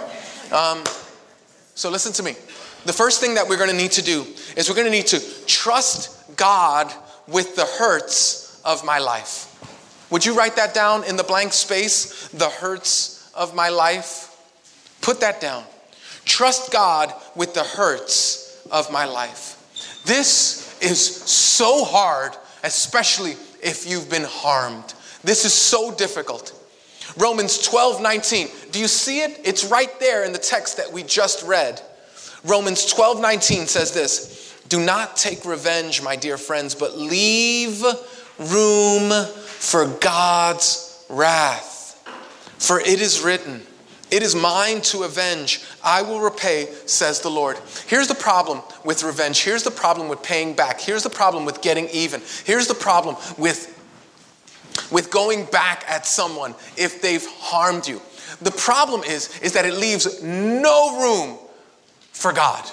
Um, 0.52 0.84
so 1.74 1.90
listen 1.90 2.12
to 2.12 2.22
me. 2.22 2.36
The 2.84 2.92
first 2.92 3.20
thing 3.20 3.34
that 3.34 3.48
we're 3.48 3.56
going 3.56 3.70
to 3.70 3.76
need 3.76 3.90
to 3.92 4.02
do 4.02 4.24
is 4.56 4.68
we're 4.68 4.76
going 4.76 4.86
to 4.86 4.92
need 4.92 5.08
to 5.08 5.20
trust 5.46 6.36
God 6.36 6.92
with 7.26 7.56
the 7.56 7.64
hurts 7.64 8.62
of 8.64 8.84
my 8.84 8.98
life. 8.98 9.48
Would 10.10 10.24
you 10.24 10.36
write 10.36 10.56
that 10.56 10.74
down 10.74 11.02
in 11.04 11.16
the 11.16 11.24
blank 11.24 11.52
space? 11.52 12.28
The 12.28 12.48
hurts 12.48 13.32
of 13.34 13.54
my 13.54 13.68
life? 13.68 14.36
Put 15.00 15.20
that 15.20 15.40
down. 15.40 15.64
Trust 16.24 16.72
God 16.72 17.12
with 17.34 17.54
the 17.54 17.64
hurts 17.64 18.64
of 18.70 18.92
my 18.92 19.06
life. 19.06 19.56
This 20.04 20.80
is 20.80 21.04
so 21.04 21.84
hard, 21.84 22.36
especially 22.62 23.32
if 23.60 23.88
you've 23.88 24.08
been 24.08 24.24
harmed. 24.24 24.94
This 25.22 25.44
is 25.44 25.52
so 25.52 25.94
difficult. 25.94 26.52
Romans 27.16 27.58
12, 27.58 28.00
19. 28.00 28.48
Do 28.70 28.80
you 28.80 28.88
see 28.88 29.20
it? 29.20 29.40
It's 29.44 29.64
right 29.64 29.98
there 30.00 30.24
in 30.24 30.32
the 30.32 30.38
text 30.38 30.76
that 30.76 30.92
we 30.92 31.02
just 31.02 31.46
read. 31.46 31.80
Romans 32.44 32.86
12, 32.86 33.20
19 33.20 33.66
says 33.66 33.92
this 33.92 34.56
Do 34.68 34.80
not 34.80 35.16
take 35.16 35.44
revenge, 35.44 36.02
my 36.02 36.16
dear 36.16 36.38
friends, 36.38 36.74
but 36.74 36.96
leave 36.96 37.82
room 38.38 39.26
for 39.44 39.86
God's 40.00 41.04
wrath. 41.08 42.02
For 42.58 42.80
it 42.80 43.00
is 43.00 43.20
written, 43.20 43.62
It 44.10 44.22
is 44.22 44.34
mine 44.34 44.80
to 44.82 45.02
avenge. 45.02 45.62
I 45.82 46.02
will 46.02 46.20
repay, 46.20 46.66
says 46.86 47.20
the 47.20 47.30
Lord. 47.30 47.58
Here's 47.86 48.08
the 48.08 48.14
problem 48.14 48.62
with 48.84 49.02
revenge. 49.02 49.42
Here's 49.42 49.62
the 49.62 49.70
problem 49.70 50.08
with 50.08 50.22
paying 50.22 50.54
back. 50.54 50.80
Here's 50.80 51.02
the 51.02 51.10
problem 51.10 51.44
with 51.44 51.60
getting 51.60 51.88
even. 51.88 52.22
Here's 52.44 52.66
the 52.66 52.74
problem 52.74 53.16
with 53.36 53.76
with 54.90 55.10
going 55.10 55.44
back 55.46 55.84
at 55.88 56.06
someone 56.06 56.54
if 56.76 57.00
they've 57.02 57.26
harmed 57.38 57.86
you. 57.86 58.00
The 58.42 58.50
problem 58.50 59.02
is, 59.02 59.40
is 59.40 59.52
that 59.52 59.64
it 59.64 59.74
leaves 59.74 60.22
no 60.22 61.00
room 61.00 61.38
for 62.12 62.32
God. 62.32 62.68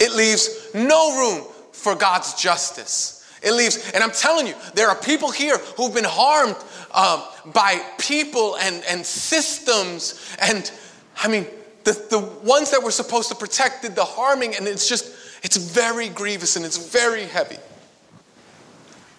It 0.00 0.12
leaves 0.14 0.68
no 0.74 1.18
room 1.18 1.46
for 1.72 1.94
God's 1.94 2.34
justice. 2.34 3.14
It 3.42 3.52
leaves. 3.52 3.90
And 3.92 4.02
I'm 4.02 4.10
telling 4.10 4.46
you, 4.46 4.54
there 4.74 4.88
are 4.88 4.96
people 4.96 5.30
here 5.30 5.58
who've 5.76 5.94
been 5.94 6.04
harmed 6.04 6.56
um, 6.92 7.22
by 7.52 7.80
people 7.98 8.56
and, 8.58 8.82
and 8.88 9.04
systems. 9.04 10.36
And 10.40 10.70
I 11.16 11.28
mean, 11.28 11.46
the, 11.84 11.92
the 12.10 12.18
ones 12.18 12.70
that 12.70 12.82
were 12.82 12.90
supposed 12.90 13.28
to 13.28 13.34
protect 13.34 13.82
did 13.82 13.94
the 13.94 14.04
harming. 14.04 14.56
And 14.56 14.66
it's 14.66 14.88
just, 14.88 15.14
it's 15.42 15.56
very 15.56 16.08
grievous 16.08 16.56
and 16.56 16.64
it's 16.64 16.76
very 16.76 17.24
heavy. 17.24 17.58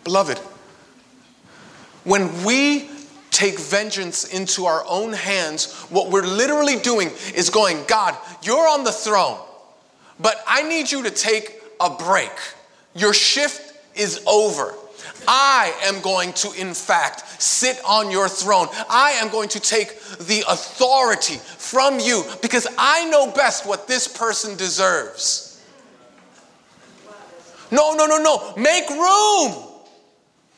Beloved, 0.04 0.40
when 2.04 2.44
we 2.44 2.90
take 3.32 3.60
vengeance 3.60 4.26
into 4.34 4.66
our 4.66 4.84
own 4.88 5.14
hands, 5.14 5.74
what 5.90 6.10
we're 6.10 6.26
literally 6.26 6.78
doing 6.78 7.10
is 7.36 7.50
going, 7.50 7.84
God, 7.88 8.18
you're 8.44 8.68
on 8.68 8.84
the 8.84 8.92
throne, 8.92 9.40
but 10.20 10.44
I 10.48 10.64
need 10.64 10.92
you 10.92 11.04
to 11.04 11.12
take 11.12 11.62
a 11.80 11.90
break. 11.90 12.32
Your 12.96 13.14
shift 13.14 13.78
is 13.96 14.22
over. 14.28 14.74
I 15.28 15.74
am 15.84 16.02
going 16.02 16.34
to, 16.34 16.52
in 16.54 16.74
fact, 16.74 17.42
sit 17.42 17.80
on 17.86 18.10
your 18.10 18.28
throne. 18.28 18.68
I 18.90 19.12
am 19.12 19.30
going 19.30 19.50
to 19.50 19.60
take 19.60 20.00
the 20.20 20.44
authority 20.50 21.36
from 21.36 22.00
you 22.00 22.24
because 22.42 22.68
I 22.78 23.10
know 23.10 23.32
best 23.32 23.66
what 23.66 23.88
this 23.88 24.08
person 24.08 24.56
deserves. 24.58 25.64
No, 27.72 27.94
no, 27.94 28.06
no, 28.06 28.18
no. 28.18 28.54
Make 28.58 28.90
room. 28.90 29.69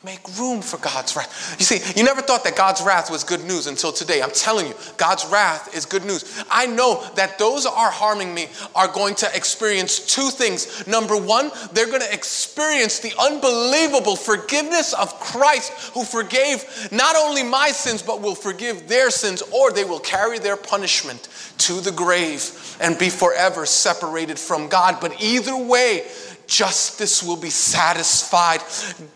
Make 0.04 0.36
room 0.36 0.62
for 0.62 0.78
God's 0.78 1.14
wrath. 1.14 1.54
You 1.60 1.64
see, 1.64 1.78
you 1.96 2.04
never 2.04 2.22
thought 2.22 2.42
that 2.42 2.56
God's 2.56 2.82
wrath 2.82 3.08
was 3.08 3.22
good 3.22 3.44
news 3.44 3.68
until 3.68 3.92
today. 3.92 4.20
I'm 4.20 4.32
telling 4.32 4.66
you, 4.66 4.74
God's 4.96 5.24
wrath 5.26 5.72
is 5.76 5.86
good 5.86 6.04
news. 6.04 6.42
I 6.50 6.66
know 6.66 7.08
that 7.14 7.38
those 7.38 7.66
are 7.66 7.90
harming 7.90 8.34
me 8.34 8.48
are 8.74 8.88
going 8.88 9.14
to 9.16 9.28
experience 9.32 10.00
two 10.00 10.30
things. 10.30 10.88
Number 10.88 11.16
one, 11.16 11.52
they're 11.72 11.86
going 11.86 12.00
to 12.00 12.12
experience 12.12 12.98
the 12.98 13.12
unbelievable 13.16 14.16
forgiveness 14.16 14.92
of 14.92 15.20
Christ 15.20 15.72
who 15.94 16.02
forgave 16.02 16.64
not 16.90 17.14
only 17.14 17.44
my 17.44 17.68
sins, 17.68 18.02
but 18.02 18.20
will 18.20 18.34
forgive 18.34 18.88
their 18.88 19.08
sins, 19.08 19.40
or 19.52 19.70
they 19.70 19.84
will 19.84 20.00
carry 20.00 20.40
their 20.40 20.56
punishment 20.56 21.28
to 21.58 21.80
the 21.80 21.92
grave 21.92 22.76
and 22.80 22.98
be 22.98 23.08
forever 23.08 23.64
separated 23.64 24.36
from 24.36 24.68
God. 24.68 24.98
But 25.00 25.22
either 25.22 25.56
way, 25.56 26.06
justice 26.52 27.22
will 27.22 27.36
be 27.36 27.50
satisfied. 27.50 28.60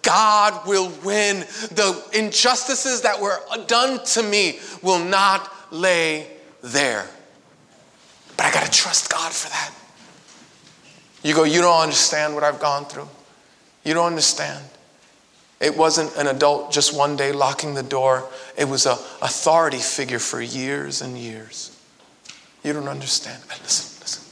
God 0.03 0.67
will 0.67 0.91
win. 1.05 1.41
The 1.71 2.03
injustices 2.15 3.03
that 3.03 3.21
were 3.21 3.39
done 3.67 4.03
to 4.07 4.23
me 4.23 4.59
will 4.83 5.05
not 5.05 5.53
lay 5.71 6.29
there. 6.63 7.07
But 8.37 8.47
I 8.47 8.53
got 8.53 8.65
to 8.65 8.71
trust 8.71 9.11
God 9.11 9.33
for 9.33 9.51
that. 9.51 9.73
You 11.23 11.35
go, 11.35 11.45
you 11.45 11.61
don't 11.61 11.83
understand 11.83 12.35
what 12.35 12.43
I've 12.43 12.61
gone 12.61 12.87
through. 12.87 13.09
You 13.85 13.95
don't 13.95 14.07
understand. 14.07 14.65
It 15.61 15.77
wasn't 15.77 16.17
an 16.17 16.29
adult 16.29 16.73
just 16.73 16.97
one 16.97 17.17
day 17.17 17.33
locking 17.33 17.75
the 17.75 17.83
door. 17.83 18.29
It 18.57 18.69
was 18.69 18.87
an 18.87 18.97
authority 19.21 19.79
figure 19.79 20.19
for 20.19 20.41
years 20.41 21.03
and 21.03 21.19
years. 21.19 21.79
You 22.63 22.73
don't 22.73 22.89
understand. 22.89 23.43
Listen, 23.49 24.01
listen. 24.01 24.25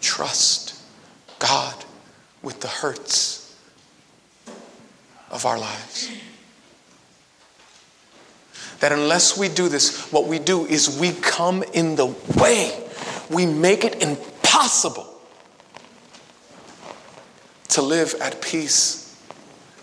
Trust 0.00 0.67
God 1.38 1.84
with 2.42 2.60
the 2.60 2.68
hurts 2.68 3.56
of 5.30 5.44
our 5.44 5.58
lives. 5.58 6.10
That 8.80 8.92
unless 8.92 9.36
we 9.36 9.48
do 9.48 9.68
this, 9.68 10.10
what 10.12 10.26
we 10.26 10.38
do 10.38 10.64
is 10.66 10.98
we 10.98 11.12
come 11.12 11.64
in 11.74 11.96
the 11.96 12.06
way, 12.36 12.88
we 13.28 13.44
make 13.44 13.84
it 13.84 14.02
impossible 14.02 15.06
to 17.70 17.82
live 17.82 18.14
at 18.20 18.40
peace. 18.40 19.04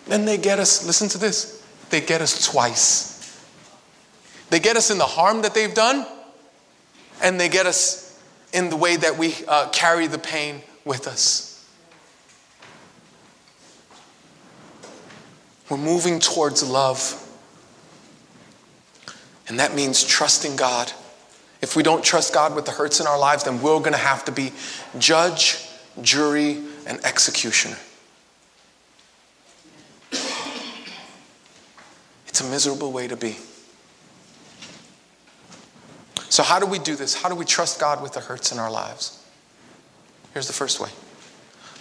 Then 0.08 0.26
they 0.26 0.38
get 0.38 0.60
us, 0.60 0.86
listen 0.86 1.10
to 1.10 1.18
this, 1.18 1.66
they 1.90 2.02
get 2.02 2.22
us 2.22 2.46
twice. 2.46 3.14
They 4.50 4.60
get 4.60 4.78
us 4.78 4.92
in 4.92 4.98
the 4.98 5.06
harm 5.06 5.42
that 5.42 5.54
they've 5.54 5.74
done, 5.74 6.06
and 7.22 7.40
they 7.40 7.50
get 7.50 7.66
us 7.66 8.22
in 8.54 8.70
the 8.70 8.76
way 8.76 8.96
that 8.96 9.18
we 9.18 9.36
uh, 9.48 9.70
carry 9.70 10.08
the 10.08 10.18
pain 10.18 10.62
with 10.86 11.08
us. 11.08 11.52
We're 15.70 15.78
moving 15.78 16.20
towards 16.20 16.68
love. 16.68 17.22
And 19.48 19.60
that 19.60 19.76
means 19.76 20.04
trusting 20.04 20.56
God. 20.56 20.92
If 21.62 21.76
we 21.76 21.84
don't 21.84 22.04
trust 22.04 22.34
God 22.34 22.56
with 22.56 22.66
the 22.66 22.72
hurts 22.72 23.00
in 23.00 23.08
our 23.08 23.18
lives, 23.18 23.44
then 23.44 23.62
we're 23.62 23.80
going 23.80 23.94
to 23.94 23.98
have 23.98 24.26
to 24.26 24.32
be 24.32 24.52
judge, 25.00 25.58
jury, 26.02 26.62
and 26.86 27.04
executioner. 27.04 27.78
It's 32.28 32.42
a 32.42 32.50
miserable 32.50 32.92
way 32.92 33.08
to 33.08 33.16
be. 33.16 33.38
So, 36.30 36.44
how 36.44 36.60
do 36.60 36.66
we 36.66 36.80
do 36.80 36.96
this? 36.96 37.16
How 37.16 37.30
do 37.30 37.36
we 37.36 37.46
trust 37.46 37.80
God 37.80 38.04
with 38.04 38.12
the 38.12 38.20
hurts 38.20 38.52
in 38.52 38.60
our 38.60 38.70
lives? 38.70 39.15
Here's 40.36 40.48
the 40.48 40.54
first 40.54 40.82
way. 40.82 40.90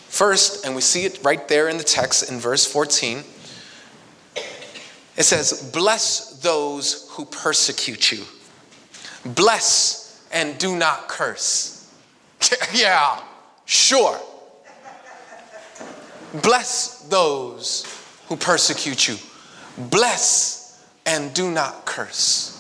First, 0.07 0.65
and 0.65 0.77
we 0.77 0.81
see 0.81 1.05
it 1.05 1.19
right 1.25 1.49
there 1.49 1.69
in 1.69 1.77
the 1.77 1.83
text 1.83 2.31
in 2.31 2.39
verse 2.39 2.65
14, 2.65 3.25
it 5.17 5.25
says, 5.25 5.73
Bless 5.73 6.39
those 6.39 7.09
who 7.11 7.25
persecute 7.25 8.13
you. 8.13 8.23
Bless 9.25 10.25
and 10.33 10.57
do 10.57 10.77
not 10.77 11.09
curse. 11.09 11.93
yeah, 12.73 13.21
sure. 13.65 14.21
Bless 16.41 17.01
those 17.09 17.85
who 18.29 18.37
persecute 18.37 19.09
you. 19.09 19.17
Bless 19.91 20.81
and 21.07 21.35
do 21.35 21.51
not 21.51 21.87
curse. 21.87 22.53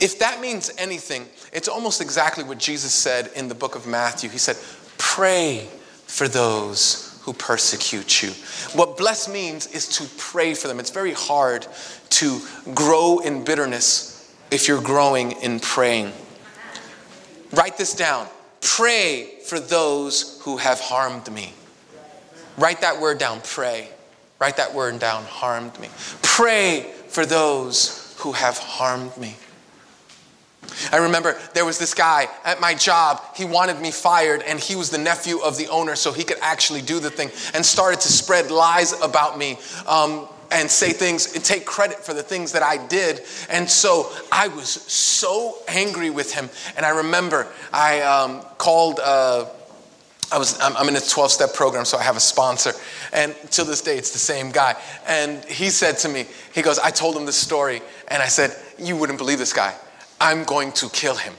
If 0.00 0.20
that 0.20 0.40
means 0.40 0.70
anything, 0.78 1.26
it's 1.54 1.68
almost 1.68 2.00
exactly 2.00 2.42
what 2.44 2.58
Jesus 2.58 2.92
said 2.92 3.30
in 3.36 3.48
the 3.48 3.54
book 3.54 3.76
of 3.76 3.86
Matthew. 3.86 4.28
He 4.28 4.38
said, 4.38 4.56
Pray 4.98 5.68
for 6.06 6.28
those 6.28 7.18
who 7.22 7.32
persecute 7.32 8.22
you. 8.22 8.30
What 8.76 8.96
bless 8.98 9.28
means 9.28 9.68
is 9.68 9.88
to 9.98 10.08
pray 10.18 10.54
for 10.54 10.68
them. 10.68 10.80
It's 10.80 10.90
very 10.90 11.12
hard 11.12 11.66
to 12.10 12.40
grow 12.74 13.20
in 13.20 13.44
bitterness 13.44 14.34
if 14.50 14.68
you're 14.68 14.82
growing 14.82 15.32
in 15.32 15.60
praying. 15.60 16.12
Write 17.52 17.78
this 17.78 17.94
down. 17.94 18.26
Pray 18.60 19.38
for 19.44 19.60
those 19.60 20.40
who 20.42 20.56
have 20.56 20.80
harmed 20.80 21.32
me. 21.32 21.52
Write 22.58 22.80
that 22.80 23.00
word 23.00 23.18
down, 23.18 23.40
pray. 23.42 23.88
Write 24.40 24.56
that 24.56 24.74
word 24.74 24.98
down, 24.98 25.24
harmed 25.24 25.78
me. 25.78 25.88
Pray 26.22 26.92
for 27.08 27.24
those 27.24 28.14
who 28.18 28.32
have 28.32 28.58
harmed 28.58 29.16
me. 29.16 29.36
I 30.94 30.98
remember 30.98 31.36
there 31.54 31.64
was 31.64 31.76
this 31.76 31.92
guy 31.92 32.28
at 32.44 32.60
my 32.60 32.72
job. 32.72 33.20
He 33.34 33.44
wanted 33.44 33.80
me 33.80 33.90
fired, 33.90 34.42
and 34.42 34.60
he 34.60 34.76
was 34.76 34.90
the 34.90 34.98
nephew 34.98 35.40
of 35.40 35.58
the 35.58 35.66
owner, 35.66 35.96
so 35.96 36.12
he 36.12 36.22
could 36.22 36.36
actually 36.40 36.82
do 36.82 37.00
the 37.00 37.10
thing, 37.10 37.32
and 37.52 37.66
started 37.66 38.00
to 38.02 38.08
spread 38.08 38.52
lies 38.52 38.92
about 39.02 39.36
me. 39.36 39.58
Um, 39.88 40.28
and 40.52 40.70
say 40.70 40.92
things 40.92 41.34
and 41.34 41.44
take 41.44 41.64
credit 41.64 41.98
for 41.98 42.14
the 42.14 42.22
things 42.22 42.52
that 42.52 42.62
I 42.62 42.76
did. 42.86 43.22
And 43.48 43.68
so 43.68 44.12
I 44.30 44.46
was 44.46 44.68
so 44.68 45.56
angry 45.66 46.10
with 46.10 46.32
him. 46.32 46.48
And 46.76 46.86
I 46.86 46.90
remember 46.90 47.48
I 47.72 48.02
um, 48.02 48.42
called. 48.56 49.00
Uh, 49.02 49.46
I 50.30 50.38
was, 50.38 50.56
I'm 50.60 50.88
in 50.88 50.94
a 50.94 51.00
12 51.00 51.30
step 51.32 51.54
program, 51.54 51.84
so 51.84 51.98
I 51.98 52.02
have 52.02 52.16
a 52.16 52.20
sponsor. 52.20 52.72
And 53.12 53.34
to 53.52 53.64
this 53.64 53.80
day, 53.80 53.98
it's 53.98 54.12
the 54.12 54.18
same 54.18 54.52
guy. 54.52 54.80
And 55.08 55.44
he 55.44 55.70
said 55.70 55.98
to 55.98 56.08
me, 56.08 56.26
he 56.52 56.62
goes, 56.62 56.78
I 56.78 56.90
told 56.90 57.16
him 57.16 57.26
this 57.26 57.36
story. 57.36 57.82
And 58.06 58.22
I 58.22 58.26
said, 58.26 58.56
You 58.78 58.96
wouldn't 58.96 59.18
believe 59.18 59.38
this 59.38 59.52
guy. 59.52 59.74
I'm 60.24 60.44
going 60.44 60.72
to 60.72 60.88
kill 60.88 61.16
him. 61.16 61.34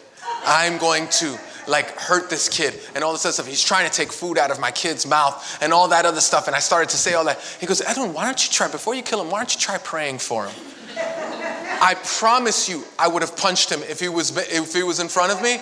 I'm 0.46 0.78
going 0.78 1.08
to 1.08 1.40
like 1.68 1.90
hurt 1.98 2.30
this 2.30 2.48
kid 2.48 2.80
and 2.94 3.04
all 3.04 3.14
this 3.14 3.26
other 3.26 3.34
stuff. 3.34 3.48
He's 3.48 3.64
trying 3.64 3.90
to 3.90 3.92
take 3.92 4.12
food 4.12 4.38
out 4.38 4.52
of 4.52 4.60
my 4.60 4.70
kid's 4.70 5.08
mouth 5.08 5.58
and 5.60 5.74
all 5.74 5.88
that 5.88 6.06
other 6.06 6.22
stuff. 6.22 6.46
And 6.46 6.56
I 6.56 6.60
started 6.60 6.90
to 6.90 6.98
say 6.98 7.16
all 7.16 7.26
that. 7.26 7.42
He 7.60 7.66
goes, 7.66 7.82
Edwin, 7.82 8.14
why 8.14 8.26
don't 8.26 8.46
you 8.46 8.54
try, 8.54 8.68
before 8.68 8.94
you 8.94 9.02
kill 9.02 9.20
him, 9.20 9.32
why 9.32 9.40
don't 9.40 9.52
you 9.52 9.60
try 9.60 9.80
praying 9.80 10.20
for 10.20 10.46
him? 10.46 10.54
I 10.98 11.96
promise 12.20 12.70
you, 12.70 12.84
I 13.00 13.08
would 13.08 13.24
have 13.24 13.36
punched 13.36 13.72
him 13.72 13.82
if 13.84 14.00
he 14.00 14.08
was 14.08 14.38
if 14.38 14.74
he 14.74 14.84
was 14.84 15.00
in 15.00 15.08
front 15.08 15.32
of 15.32 15.42
me. 15.42 15.58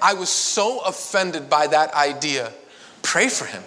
I 0.00 0.14
was 0.14 0.28
so 0.28 0.78
offended 0.80 1.50
by 1.50 1.66
that 1.66 1.92
idea. 1.94 2.52
Pray 3.02 3.28
for 3.28 3.44
him. 3.44 3.62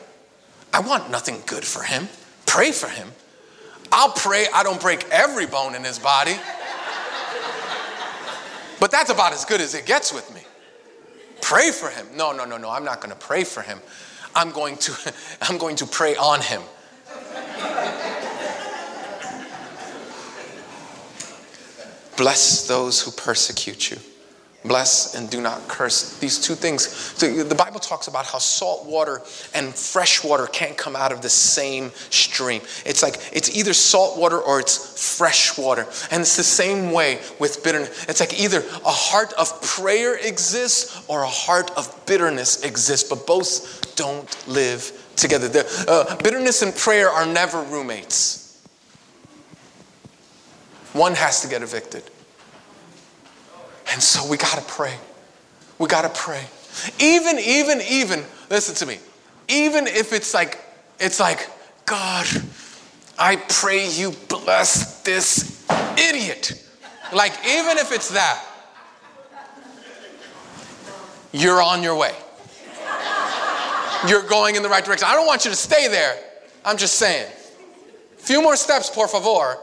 I 0.73 0.79
want 0.79 1.11
nothing 1.11 1.43
good 1.45 1.65
for 1.65 1.83
him. 1.83 2.07
Pray 2.45 2.71
for 2.71 2.87
him. 2.87 3.09
I'll 3.91 4.13
pray 4.13 4.45
I 4.53 4.63
don't 4.63 4.79
break 4.79 5.05
every 5.11 5.45
bone 5.45 5.75
in 5.75 5.83
his 5.83 5.99
body. 5.99 6.35
But 8.81 8.89
that's 8.89 9.11
about 9.11 9.31
as 9.31 9.45
good 9.45 9.61
as 9.61 9.75
it 9.75 9.85
gets 9.85 10.11
with 10.11 10.33
me. 10.33 10.41
Pray 11.39 11.69
for 11.69 11.87
him. 11.87 12.07
No, 12.15 12.31
no, 12.31 12.45
no, 12.45 12.57
no. 12.57 12.71
I'm 12.71 12.83
not 12.83 12.99
going 12.99 13.11
to 13.11 13.15
pray 13.15 13.43
for 13.43 13.61
him. 13.61 13.79
I'm 14.33 14.49
going 14.49 14.75
to 14.77 15.13
I'm 15.43 15.59
going 15.59 15.75
to 15.77 15.85
pray 15.85 16.15
on 16.15 16.41
him. 16.41 16.63
Bless 22.17 22.67
those 22.67 22.99
who 23.01 23.11
persecute 23.11 23.91
you. 23.91 23.97
Bless 24.63 25.15
and 25.15 25.27
do 25.27 25.41
not 25.41 25.67
curse. 25.67 26.19
These 26.19 26.39
two 26.39 26.53
things. 26.53 26.87
So 26.87 27.43
the 27.43 27.55
Bible 27.55 27.79
talks 27.79 28.07
about 28.07 28.27
how 28.27 28.37
salt 28.37 28.85
water 28.85 29.21
and 29.55 29.73
fresh 29.73 30.23
water 30.23 30.45
can't 30.45 30.77
come 30.77 30.95
out 30.95 31.11
of 31.11 31.23
the 31.23 31.29
same 31.29 31.91
stream. 32.11 32.61
It's 32.85 33.01
like 33.01 33.15
it's 33.33 33.55
either 33.57 33.73
salt 33.73 34.19
water 34.19 34.39
or 34.39 34.59
it's 34.59 35.17
fresh 35.17 35.57
water. 35.57 35.87
And 36.11 36.21
it's 36.21 36.37
the 36.37 36.43
same 36.43 36.91
way 36.91 37.19
with 37.39 37.63
bitterness. 37.63 38.05
It's 38.07 38.19
like 38.19 38.39
either 38.39 38.59
a 38.59 38.91
heart 38.91 39.33
of 39.33 39.59
prayer 39.63 40.15
exists 40.15 41.03
or 41.07 41.23
a 41.23 41.27
heart 41.27 41.71
of 41.75 42.05
bitterness 42.05 42.63
exists, 42.63 43.09
but 43.09 43.25
both 43.25 43.95
don't 43.95 44.47
live 44.47 44.91
together. 45.15 45.47
The, 45.47 45.85
uh, 45.87 46.15
bitterness 46.17 46.61
and 46.61 46.75
prayer 46.75 47.09
are 47.09 47.25
never 47.25 47.63
roommates. 47.63 48.61
One 50.93 51.15
has 51.15 51.41
to 51.41 51.47
get 51.47 51.63
evicted. 51.63 52.03
And 53.91 54.01
so 54.01 54.27
we 54.29 54.37
got 54.37 54.57
to 54.57 54.63
pray. 54.63 54.95
We 55.77 55.87
got 55.87 56.03
to 56.03 56.09
pray. 56.09 56.43
Even, 56.99 57.37
even, 57.39 57.81
even, 57.81 58.23
listen 58.49 58.75
to 58.75 58.85
me. 58.85 58.97
Even 59.49 59.87
if 59.87 60.13
it's 60.13 60.33
like, 60.33 60.59
it's 60.99 61.19
like, 61.19 61.49
God, 61.85 62.25
I 63.19 63.35
pray 63.35 63.89
you 63.89 64.11
bless 64.29 65.01
this 65.01 65.65
idiot. 65.97 66.53
Like, 67.13 67.33
even 67.45 67.77
if 67.77 67.91
it's 67.91 68.09
that, 68.11 68.45
you're 71.33 71.61
on 71.61 71.83
your 71.83 71.95
way. 71.95 72.15
You're 74.07 74.23
going 74.23 74.55
in 74.55 74.63
the 74.63 74.69
right 74.69 74.83
direction. 74.83 75.07
I 75.09 75.13
don't 75.13 75.27
want 75.27 75.45
you 75.45 75.51
to 75.51 75.57
stay 75.57 75.87
there. 75.87 76.17
I'm 76.63 76.77
just 76.77 76.95
saying. 76.95 77.29
Few 78.17 78.41
more 78.41 78.55
steps, 78.55 78.89
por 78.89 79.07
favor, 79.07 79.57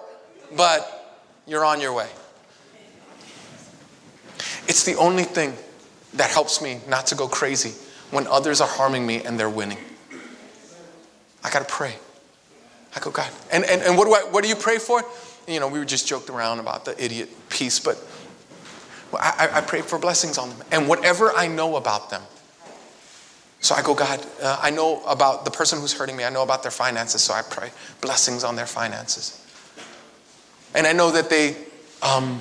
but 0.56 1.16
you're 1.46 1.64
on 1.64 1.80
your 1.80 1.92
way. 1.94 2.08
It's 4.68 4.84
the 4.84 4.94
only 4.96 5.24
thing 5.24 5.54
that 6.14 6.30
helps 6.30 6.62
me 6.62 6.80
not 6.88 7.08
to 7.08 7.14
go 7.14 7.26
crazy 7.26 7.72
when 8.10 8.26
others 8.26 8.60
are 8.60 8.68
harming 8.68 9.06
me 9.06 9.22
and 9.22 9.38
they're 9.38 9.50
winning. 9.50 9.78
I 11.42 11.50
gotta 11.50 11.64
pray. 11.64 11.94
I 12.94 13.00
go, 13.00 13.10
God. 13.10 13.30
And, 13.52 13.64
and, 13.64 13.82
and 13.82 13.96
what, 13.96 14.06
do 14.06 14.14
I, 14.14 14.30
what 14.30 14.42
do 14.42 14.48
you 14.48 14.56
pray 14.56 14.78
for? 14.78 15.02
You 15.46 15.60
know, 15.60 15.68
we 15.68 15.78
were 15.78 15.84
just 15.84 16.06
joked 16.06 16.30
around 16.30 16.58
about 16.58 16.84
the 16.84 17.02
idiot 17.02 17.28
piece, 17.48 17.78
but 17.80 17.98
I, 19.14 19.48
I 19.54 19.60
pray 19.60 19.82
for 19.82 19.98
blessings 19.98 20.36
on 20.38 20.50
them. 20.50 20.62
And 20.70 20.88
whatever 20.88 21.32
I 21.32 21.48
know 21.48 21.76
about 21.76 22.10
them. 22.10 22.22
So 23.60 23.74
I 23.74 23.82
go, 23.82 23.94
God, 23.94 24.24
uh, 24.42 24.58
I 24.60 24.70
know 24.70 25.02
about 25.04 25.44
the 25.44 25.50
person 25.50 25.80
who's 25.80 25.92
hurting 25.92 26.16
me. 26.16 26.24
I 26.24 26.30
know 26.30 26.42
about 26.42 26.62
their 26.62 26.70
finances, 26.70 27.22
so 27.22 27.34
I 27.34 27.42
pray 27.42 27.70
blessings 28.00 28.44
on 28.44 28.56
their 28.56 28.66
finances. 28.66 29.44
And 30.74 30.86
I 30.86 30.92
know 30.92 31.10
that 31.10 31.28
they, 31.28 31.56
um, 32.02 32.40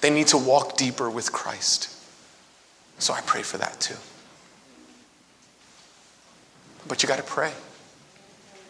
they 0.00 0.10
need 0.10 0.28
to 0.28 0.38
walk 0.38 0.76
deeper 0.76 1.10
with 1.10 1.32
Christ. 1.32 1.94
So 2.98 3.14
I 3.14 3.20
pray 3.20 3.42
for 3.42 3.58
that 3.58 3.80
too. 3.80 3.96
But 6.86 7.02
you 7.02 7.08
got 7.08 7.16
to 7.16 7.22
pray. 7.22 7.52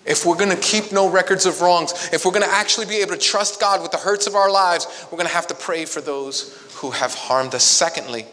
If 0.04 0.24
we're 0.24 0.36
going 0.36 0.50
to 0.50 0.62
keep 0.62 0.90
no 0.90 1.08
records 1.10 1.44
of 1.44 1.60
wrongs, 1.60 2.10
if 2.12 2.24
we're 2.24 2.32
going 2.32 2.44
to 2.44 2.50
actually 2.52 2.86
be 2.86 2.96
able 2.96 3.12
to 3.12 3.18
trust 3.18 3.60
God 3.60 3.82
with 3.82 3.90
the 3.90 3.98
hurts 3.98 4.26
of 4.26 4.34
our 4.34 4.50
lives, 4.50 4.86
we're 5.10 5.18
going 5.18 5.28
to 5.28 5.34
have 5.34 5.46
to 5.48 5.54
pray 5.54 5.84
for 5.84 6.00
those 6.00 6.56
who 6.76 6.90
have 6.90 7.14
harmed 7.14 7.54
us. 7.54 7.64
Secondly, 7.64 8.24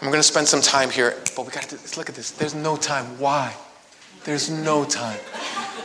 I'm 0.00 0.08
going 0.08 0.18
to 0.18 0.22
spend 0.22 0.48
some 0.48 0.62
time 0.62 0.90
here, 0.90 1.14
but 1.36 1.44
we 1.44 1.52
got 1.52 1.64
to 1.64 1.98
look 1.98 2.08
at 2.08 2.14
this. 2.14 2.30
There's 2.30 2.54
no 2.54 2.76
time. 2.76 3.18
Why? 3.18 3.54
There's 4.24 4.48
no 4.48 4.84
time. 4.84 5.18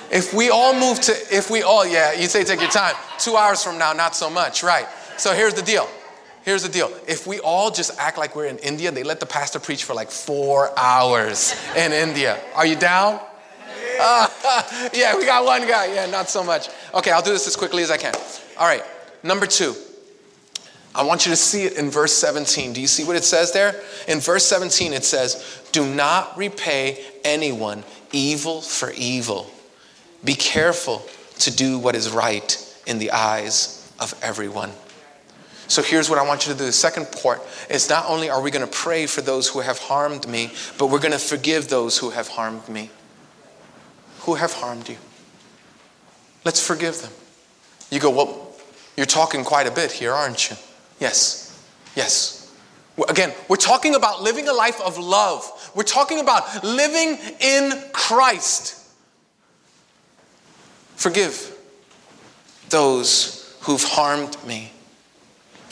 If 0.09 0.33
we 0.33 0.49
all 0.49 0.73
move 0.73 1.01
to, 1.01 1.11
if 1.31 1.49
we 1.51 1.63
all, 1.63 1.85
yeah, 1.85 2.13
you 2.13 2.27
say 2.27 2.43
take 2.43 2.61
your 2.61 2.69
time. 2.69 2.95
Two 3.19 3.35
hours 3.35 3.61
from 3.63 3.77
now, 3.77 3.91
not 3.93 4.15
so 4.15 4.29
much, 4.29 4.63
right? 4.63 4.87
So 5.17 5.33
here's 5.33 5.53
the 5.53 5.61
deal. 5.61 5.89
Here's 6.47 6.63
the 6.63 6.69
deal. 6.69 6.89
If 7.05 7.27
we 7.27 7.41
all 7.41 7.71
just 7.71 7.99
act 7.99 8.17
like 8.17 8.33
we're 8.33 8.45
in 8.45 8.57
India, 8.59 8.89
they 8.89 9.03
let 9.03 9.19
the 9.19 9.25
pastor 9.25 9.59
preach 9.59 9.83
for 9.83 9.93
like 9.93 10.09
four 10.09 10.71
hours 10.79 11.53
in 11.75 11.91
India. 11.91 12.39
Are 12.55 12.65
you 12.65 12.77
down? 12.77 13.19
Uh, 13.99 14.29
yeah, 14.93 15.17
we 15.17 15.25
got 15.25 15.43
one 15.43 15.67
guy. 15.67 15.93
Yeah, 15.93 16.05
not 16.05 16.29
so 16.29 16.45
much. 16.45 16.69
Okay, 16.93 17.11
I'll 17.11 17.21
do 17.21 17.33
this 17.33 17.47
as 17.47 17.57
quickly 17.57 17.83
as 17.83 17.91
I 17.91 17.97
can. 17.97 18.13
All 18.57 18.65
right, 18.65 18.81
number 19.23 19.45
two. 19.45 19.75
I 20.95 21.03
want 21.03 21.25
you 21.25 21.31
to 21.31 21.35
see 21.35 21.65
it 21.65 21.73
in 21.73 21.89
verse 21.89 22.13
17. 22.13 22.71
Do 22.71 22.79
you 22.79 22.87
see 22.87 23.03
what 23.03 23.17
it 23.17 23.25
says 23.25 23.51
there? 23.51 23.75
In 24.07 24.21
verse 24.21 24.45
17, 24.45 24.93
it 24.93 25.03
says, 25.03 25.61
Do 25.73 25.85
not 25.85 26.37
repay 26.37 27.03
anyone 27.25 27.83
evil 28.13 28.61
for 28.61 28.91
evil. 28.91 29.51
Be 30.23 30.35
careful 30.35 31.05
to 31.39 31.53
do 31.53 31.77
what 31.77 31.93
is 31.93 32.09
right 32.09 32.81
in 32.87 32.99
the 32.99 33.11
eyes 33.11 33.91
of 33.99 34.17
everyone. 34.23 34.71
So 35.67 35.81
here's 35.81 36.09
what 36.09 36.17
I 36.17 36.25
want 36.25 36.47
you 36.47 36.53
to 36.53 36.57
do. 36.57 36.65
The 36.65 36.71
second 36.71 37.11
part 37.11 37.41
is 37.69 37.89
not 37.89 38.05
only 38.07 38.29
are 38.29 38.41
we 38.41 38.51
going 38.51 38.65
to 38.65 38.71
pray 38.71 39.05
for 39.05 39.21
those 39.21 39.47
who 39.49 39.59
have 39.59 39.77
harmed 39.77 40.27
me, 40.27 40.51
but 40.77 40.87
we're 40.87 40.99
going 40.99 41.11
to 41.11 41.19
forgive 41.19 41.67
those 41.67 41.97
who 41.97 42.09
have 42.11 42.29
harmed 42.29 42.67
me. 42.69 42.89
Who 44.21 44.35
have 44.35 44.53
harmed 44.53 44.87
you? 44.87 44.97
Let's 46.45 46.65
forgive 46.65 47.01
them. 47.01 47.11
You 47.91 47.99
go, 47.99 48.09
well, 48.09 48.53
you're 48.95 49.05
talking 49.05 49.43
quite 49.43 49.67
a 49.67 49.71
bit 49.71 49.91
here, 49.91 50.13
aren't 50.13 50.49
you? 50.49 50.55
Yes. 50.99 51.65
Yes. 51.95 52.55
Again, 53.09 53.33
we're 53.47 53.57
talking 53.57 53.95
about 53.95 54.23
living 54.23 54.47
a 54.47 54.53
life 54.53 54.81
of 54.81 54.97
love. 54.97 55.71
We're 55.75 55.83
talking 55.83 56.19
about 56.19 56.63
living 56.63 57.17
in 57.39 57.83
Christ. 57.91 58.85
Forgive 60.95 61.55
those 62.69 63.55
who've 63.61 63.83
harmed 63.83 64.35
me. 64.45 64.71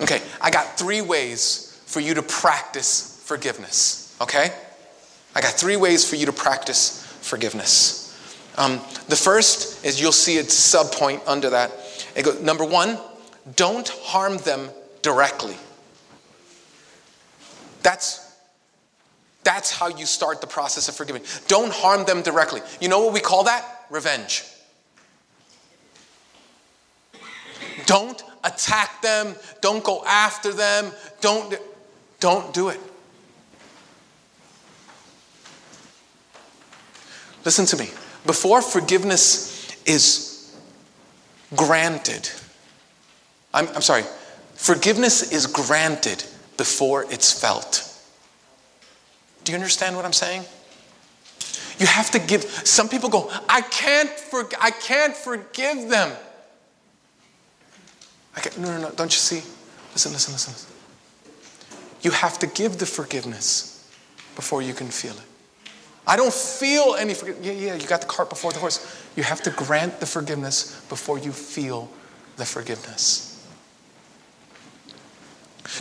Okay, 0.02 0.22
I 0.42 0.52
got 0.52 0.78
three 0.78 1.02
ways 1.02 1.82
for 1.86 2.02
you 2.02 2.14
to 2.16 2.22
practice 2.22 3.22
forgiveness, 3.24 4.16
okay? 4.22 4.50
I 5.34 5.42
got 5.42 5.54
three 5.54 5.78
ways 5.78 6.10
for 6.10 6.16
you 6.16 6.26
to 6.26 6.34
practice 6.34 7.02
forgiveness. 7.22 8.02
Um, 8.58 8.82
the 9.08 9.16
first 9.16 9.86
is 9.86 10.00
you'll 10.00 10.12
see 10.12 10.38
a 10.38 10.44
sub 10.44 10.92
point 10.92 11.22
under 11.28 11.50
that. 11.50 11.72
It 12.16 12.24
goes, 12.24 12.42
number 12.42 12.66
one, 12.66 12.98
don't 13.56 13.88
harm 13.88 14.38
them 14.40 14.70
directly. 15.02 15.56
That's, 17.84 18.36
that's 19.44 19.72
how 19.72 19.90
you 19.90 20.06
start 20.06 20.42
the 20.42 20.48
process 20.48 20.90
of 20.90 20.96
forgiving. 20.96 21.22
Don't 21.48 21.72
harm 21.72 22.06
them 22.06 22.22
directly. 22.22 22.62
You 22.82 22.90
know 22.90 23.02
what 23.02 23.14
we 23.14 23.20
call 23.20 23.44
that? 23.44 23.86
Revenge. 23.90 24.44
Don't 27.86 28.24
attack 28.46 29.02
them, 29.02 29.36
don't 29.62 29.84
go 29.84 30.04
after 30.06 30.54
them, 30.54 30.92
don't, 31.22 31.56
don't 32.20 32.54
do 32.54 32.70
it. 32.70 32.80
Listen 37.44 37.66
to 37.66 37.78
me. 37.78 37.90
Before 38.26 38.62
forgiveness 38.62 39.76
is 39.86 40.56
granted, 41.56 42.30
I'm, 43.54 43.68
I'm 43.70 43.82
sorry, 43.82 44.04
forgiveness 44.56 45.32
is 45.32 45.46
granted 45.46 46.24
before 46.58 47.06
it's 47.12 47.40
felt. 47.40 47.92
Do 49.44 49.52
you 49.52 49.58
understand 49.58 49.96
what 49.96 50.06
I'm 50.06 50.14
saying? 50.14 50.44
You 51.78 51.86
have 51.86 52.10
to 52.12 52.20
give. 52.20 52.44
Some 52.44 52.90
people 52.90 53.10
go, 53.10 53.30
I 53.48 53.62
can't, 53.62 54.10
for, 54.10 54.50
I 54.60 54.72
can't 54.72 55.16
forgive 55.16 55.90
them. 55.90 56.12
I 58.36 58.42
no, 58.60 58.72
no, 58.72 58.82
no, 58.82 58.92
don't 58.92 59.12
you 59.12 59.20
see? 59.20 59.42
Listen, 59.94 60.12
listen, 60.12 60.34
listen, 60.34 60.54
listen. 60.54 60.76
You 62.02 62.12
have 62.12 62.38
to 62.40 62.48
give 62.48 62.78
the 62.78 62.86
forgiveness 62.86 63.90
before 64.36 64.62
you 64.62 64.74
can 64.74 64.88
feel 64.88 65.14
it. 65.14 65.22
I 66.08 66.18
don't 66.18 66.34
feel 66.34 66.96
any 66.96 67.14
forgiveness. 67.14 67.46
Yeah, 67.46 67.54
yeah, 67.54 67.76
you 67.76 67.88
got 67.88 68.02
the 68.02 68.08
cart 68.08 68.30
before 68.30 68.52
the 68.52 68.60
horse. 68.60 69.04
You 69.16 69.24
have 69.24 69.42
to 69.44 69.52
grant 69.52 70.00
the 70.00 70.06
forgiveness 70.06 70.80
before 70.88 71.18
you 71.18 71.32
feel 71.32 71.90
the 72.38 72.46
forgiveness. 72.46 73.32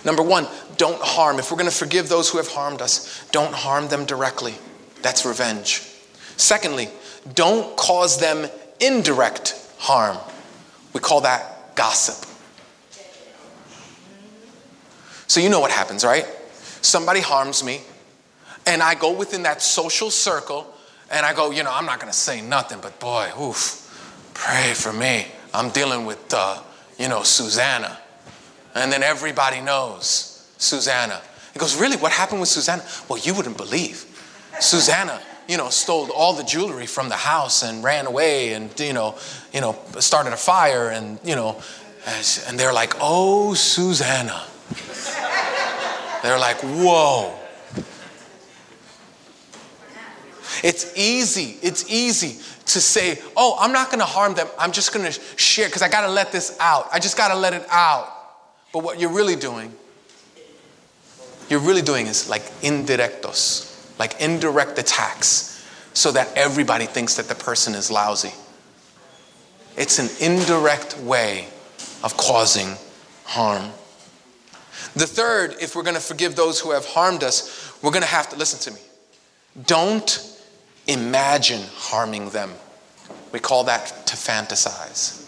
Number 0.05 0.23
one, 0.23 0.47
don't 0.77 1.01
harm. 1.01 1.39
If 1.39 1.51
we're 1.51 1.59
going 1.59 1.71
to 1.71 1.77
forgive 1.77 2.09
those 2.09 2.31
who 2.31 2.39
have 2.39 2.49
harmed 2.49 2.81
us, 2.81 3.27
don't 3.33 3.53
harm 3.53 3.89
them 3.89 4.07
directly. 4.07 4.55
That's 5.03 5.27
revenge. 5.27 5.83
Secondly, 6.37 6.89
don't 7.35 7.77
cause 7.77 8.19
them 8.19 8.49
indirect 8.81 9.61
harm. 9.79 10.17
We 10.95 11.01
call 11.01 11.21
that 11.23 11.75
gossip. 11.75 12.29
So 15.35 15.41
you 15.41 15.49
know 15.49 15.59
what 15.59 15.73
happens, 15.73 16.05
right? 16.05 16.25
Somebody 16.81 17.19
harms 17.19 17.65
me, 17.65 17.81
and 18.69 18.81
I 18.81 18.95
go 18.95 19.11
within 19.11 19.43
that 19.43 19.63
social 19.63 20.09
circle, 20.09 20.73
and 21.11 21.27
I 21.27 21.35
go, 21.35 21.51
you 21.51 21.65
know, 21.65 21.73
I'm 21.75 21.87
not 21.87 21.99
gonna 21.99 22.13
say 22.13 22.41
nothing, 22.41 22.79
but 22.81 23.01
boy, 23.01 23.33
oof, 23.43 24.31
pray 24.33 24.75
for 24.75 24.93
me. 24.93 25.27
I'm 25.53 25.71
dealing 25.71 26.07
with, 26.07 26.33
uh, 26.33 26.63
you 27.01 27.09
know, 27.09 27.25
Susanna. 27.25 27.99
And 28.77 28.93
then 28.93 29.03
everybody 29.03 29.61
knows 29.61 30.49
Susanna. 30.59 31.21
He 31.53 31.59
goes, 31.59 31.75
Really? 31.75 31.97
What 31.97 32.13
happened 32.13 32.39
with 32.39 32.49
Susanna? 32.49 32.85
Well, 33.09 33.19
you 33.19 33.35
wouldn't 33.35 33.57
believe. 33.57 34.05
Susanna, 34.61 35.21
you 35.49 35.57
know, 35.57 35.69
stole 35.69 36.13
all 36.13 36.35
the 36.35 36.45
jewelry 36.45 36.87
from 36.87 37.09
the 37.09 37.17
house 37.17 37.65
and 37.65 37.83
ran 37.83 38.07
away 38.07 38.53
and, 38.53 38.71
you 38.79 38.93
know, 38.93 39.19
you 39.53 39.61
know, 39.61 39.77
started 39.99 40.33
a 40.33 40.37
fire 40.37 40.91
and, 40.91 41.19
you 41.25 41.35
know, 41.35 41.61
and 42.47 42.57
they're 42.57 42.73
like, 42.73 42.95
Oh, 43.01 43.55
Susanna. 43.55 44.41
They're 46.25 46.39
like, 46.39 46.57
whoa. 46.63 47.39
It's 50.63 50.97
easy, 50.97 51.59
it's 51.61 51.91
easy 51.91 52.41
to 52.65 52.81
say, 52.81 53.21
oh, 53.37 53.59
I'm 53.61 53.73
not 53.73 53.91
gonna 53.91 54.07
harm 54.07 54.33
them. 54.33 54.47
I'm 54.59 54.73
just 54.73 54.95
gonna 54.95 55.13
share 55.13 55.67
because 55.67 55.83
I 55.83 55.91
gotta 55.91 56.11
let 56.11 56.33
this 56.33 56.57
out. 56.61 56.89
I 56.91 56.99
just 56.99 57.19
gotta 57.19 57.35
let 57.35 57.53
it 57.53 57.67
out. 57.69 58.09
But 58.73 58.83
what 58.85 58.99
you're 58.99 59.13
really 59.13 59.37
doing, 59.37 59.75
you're 61.51 61.61
really 61.61 61.83
doing 61.83 62.07
is 62.07 62.31
like 62.31 62.41
indirectos, 62.63 63.99
like 63.99 64.19
indirect 64.19 64.79
attacks, 64.79 65.63
so 65.93 66.11
that 66.13 66.35
everybody 66.37 66.87
thinks 66.87 67.17
that 67.17 67.29
the 67.29 67.35
person 67.35 67.75
is 67.75 67.91
lousy. 67.91 68.33
It's 69.77 69.99
an 69.99 70.09
indirect 70.27 70.97
way 71.01 71.49
of 72.03 72.17
causing 72.17 72.77
harm. 73.25 73.73
The 74.95 75.07
third, 75.07 75.57
if 75.61 75.75
we're 75.75 75.83
going 75.83 75.95
to 75.97 76.01
forgive 76.01 76.37
those 76.37 76.61
who 76.61 76.71
have 76.73 76.85
harmed 76.87 77.25
us, 77.25 77.73
we're 77.83 77.91
going 77.91 78.03
to 78.03 78.09
have 78.09 78.29
to 78.31 78.37
listen 78.37 78.61
to 78.61 78.79
me. 78.79 78.85
Don't 79.67 80.41
imagine 80.87 81.63
harming 81.75 82.31
them. 82.31 82.53
We 83.33 83.41
call 83.41 83.65
that 83.65 84.07
to 84.07 84.17
fantasize. 84.17 85.24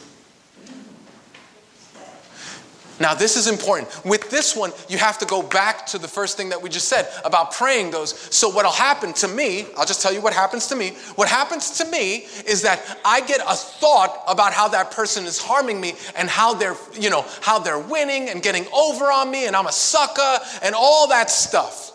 Now, 2.98 3.14
this 3.14 3.37
is 3.37 3.46
important. 3.46 3.88
With 4.04 4.30
this 4.30 4.56
one, 4.56 4.72
you 4.88 4.96
have 4.96 5.18
to 5.18 5.26
go 5.26 5.42
back 5.42 5.87
to 5.88 5.98
the 5.98 6.09
first 6.09 6.37
thing 6.37 6.48
that 6.48 6.62
we 6.62 6.70
just 6.70 6.88
said 6.88 7.09
about 7.24 7.52
praying 7.52 7.90
those. 7.90 8.16
So, 8.35 8.48
what'll 8.48 8.72
happen 8.72 9.12
to 9.14 9.28
me, 9.28 9.66
I'll 9.76 9.85
just 9.85 10.00
tell 10.00 10.12
you 10.12 10.22
what 10.22 10.32
happens 10.32 10.66
to 10.68 10.76
me. 10.76 10.90
What 11.16 11.28
happens 11.28 11.78
to 11.78 11.85
me 11.90 12.26
is 12.46 12.62
that 12.62 12.80
I 13.04 13.20
get 13.20 13.40
a 13.40 13.54
thought 13.54 14.22
about 14.26 14.54
how 14.54 14.68
that 14.68 14.90
person 14.92 15.24
is 15.24 15.40
harming 15.40 15.80
me 15.80 15.94
and 16.16 16.28
how 16.28 16.54
they're, 16.54 16.76
you 16.94 17.11
know, 17.11 17.26
how 17.42 17.59
they're 17.59 17.78
winning 17.78 18.30
and 18.30 18.42
getting 18.42 18.66
over 18.72 19.12
on 19.12 19.30
me 19.30 19.46
and 19.46 19.54
I'm 19.54 19.66
a 19.66 19.72
sucker 19.72 20.38
and 20.62 20.74
all 20.74 21.09
that 21.09 21.30
stuff. 21.30 21.92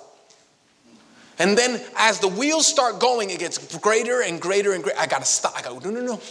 And 1.40 1.58
then 1.58 1.82
as 1.98 2.20
the 2.20 2.28
wheels 2.28 2.68
start 2.68 3.00
going, 3.00 3.32
it 3.32 3.40
gets 3.40 3.78
greater 3.80 4.22
and 4.22 4.40
greater 4.40 4.74
and 4.74 4.84
greater. 4.84 5.00
I 5.00 5.08
gotta 5.08 5.26
stop. 5.26 5.54
I 5.58 5.64
go, 5.64 5.80
no, 5.80 5.90
no, 5.90 6.02
no. 6.02 6.22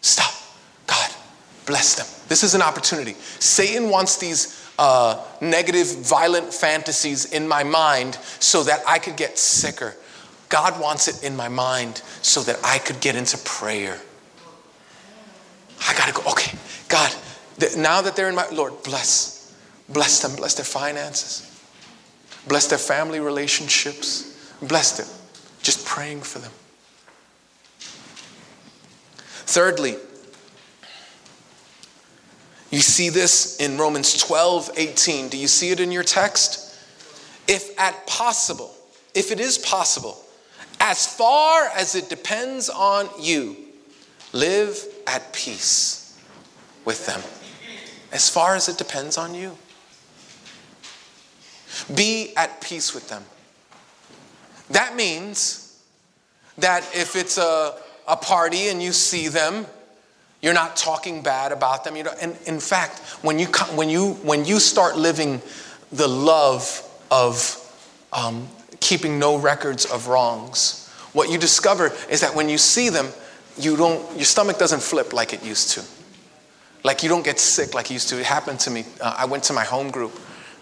Stop. 0.00 0.32
God, 0.88 1.10
bless 1.68 1.94
them. 1.96 2.06
This 2.28 2.42
is 2.42 2.54
an 2.54 2.62
opportunity. 2.62 3.12
Satan 3.12 3.90
wants 3.90 4.16
these 4.16 4.72
uh, 4.78 5.22
negative, 5.42 5.86
violent 5.98 6.52
fantasies 6.52 7.26
in 7.26 7.46
my 7.46 7.62
mind 7.62 8.14
so 8.40 8.64
that 8.64 8.80
I 8.88 8.98
could 8.98 9.16
get 9.16 9.38
sicker. 9.38 9.94
God 10.48 10.80
wants 10.80 11.08
it 11.08 11.22
in 11.22 11.36
my 11.36 11.48
mind 11.48 11.98
so 12.22 12.40
that 12.40 12.58
I 12.64 12.78
could 12.78 13.00
get 13.00 13.16
into 13.16 13.36
prayer. 13.38 14.00
I 15.86 15.94
gotta 15.94 16.12
go, 16.12 16.22
okay, 16.30 16.56
God, 16.88 17.14
th- 17.60 17.76
now 17.76 18.00
that 18.00 18.16
they're 18.16 18.30
in 18.30 18.34
my, 18.34 18.48
Lord, 18.48 18.82
bless, 18.82 19.54
bless 19.90 20.22
them, 20.22 20.34
bless 20.36 20.54
their 20.54 20.64
finances, 20.64 21.44
bless 22.48 22.66
their 22.66 22.78
family 22.78 23.20
relationships, 23.20 24.56
bless 24.62 24.96
them. 24.96 25.06
Just 25.62 25.84
praying 25.84 26.22
for 26.22 26.38
them. 26.38 26.52
Thirdly, 29.44 29.96
you 32.70 32.80
see 32.80 33.08
this 33.08 33.56
in 33.60 33.78
Romans 33.78 34.16
12, 34.18 34.70
18. 34.76 35.28
Do 35.28 35.38
you 35.38 35.48
see 35.48 35.70
it 35.70 35.80
in 35.80 35.90
your 35.90 36.02
text? 36.02 36.76
If 37.46 37.78
at 37.80 38.06
possible, 38.06 38.74
if 39.14 39.32
it 39.32 39.40
is 39.40 39.56
possible, 39.56 40.22
as 40.80 41.06
far 41.06 41.68
as 41.74 41.94
it 41.94 42.08
depends 42.08 42.68
on 42.68 43.08
you, 43.18 43.56
live 44.32 44.84
at 45.06 45.32
peace 45.32 46.18
with 46.84 47.06
them. 47.06 47.20
As 48.12 48.28
far 48.28 48.54
as 48.54 48.68
it 48.68 48.76
depends 48.76 49.16
on 49.16 49.34
you. 49.34 49.56
Be 51.94 52.34
at 52.36 52.60
peace 52.60 52.94
with 52.94 53.08
them. 53.08 53.24
That 54.70 54.94
means 54.94 55.82
that 56.58 56.82
if 56.94 57.16
it's 57.16 57.38
a, 57.38 57.76
a 58.06 58.16
party 58.16 58.68
and 58.68 58.82
you 58.82 58.92
see 58.92 59.28
them, 59.28 59.66
you're 60.42 60.54
not 60.54 60.76
talking 60.76 61.22
bad 61.22 61.52
about 61.52 61.84
them. 61.84 61.96
You 61.96 62.04
know, 62.04 62.14
and 62.20 62.36
in 62.46 62.60
fact, 62.60 62.98
when 63.22 63.38
you, 63.38 63.46
when 63.74 63.88
you, 63.88 64.14
when 64.14 64.44
you 64.44 64.60
start 64.60 64.96
living 64.96 65.42
the 65.90 66.08
love 66.08 66.82
of 67.10 67.56
um, 68.12 68.48
keeping 68.80 69.18
no 69.18 69.36
records 69.38 69.84
of 69.86 70.08
wrongs, 70.08 70.88
what 71.12 71.30
you 71.30 71.38
discover 71.38 71.92
is 72.08 72.20
that 72.20 72.34
when 72.34 72.48
you 72.48 72.58
see 72.58 72.88
them, 72.88 73.08
you 73.58 73.76
don't, 73.76 74.14
your 74.14 74.24
stomach 74.24 74.58
doesn't 74.58 74.82
flip 74.82 75.12
like 75.12 75.32
it 75.32 75.44
used 75.44 75.70
to. 75.70 75.84
Like 76.84 77.02
you 77.02 77.08
don't 77.08 77.24
get 77.24 77.40
sick 77.40 77.74
like 77.74 77.90
it 77.90 77.94
used 77.94 78.08
to. 78.10 78.20
It 78.20 78.26
happened 78.26 78.60
to 78.60 78.70
me. 78.70 78.84
Uh, 79.00 79.16
I 79.18 79.24
went 79.24 79.44
to 79.44 79.52
my 79.52 79.64
home 79.64 79.90
group. 79.90 80.12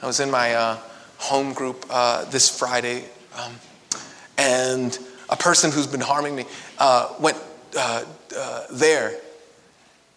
I 0.02 0.06
was 0.06 0.20
in 0.20 0.30
my 0.30 0.54
uh, 0.54 0.78
home 1.18 1.52
group 1.52 1.84
uh, 1.90 2.24
this 2.26 2.58
Friday. 2.58 3.04
Um, 3.36 3.52
and 4.38 4.98
a 5.28 5.36
person 5.36 5.70
who's 5.70 5.86
been 5.86 6.00
harming 6.00 6.36
me 6.36 6.44
uh, 6.78 7.12
went 7.20 7.36
uh, 7.76 8.04
uh, 8.36 8.64
there, 8.72 9.14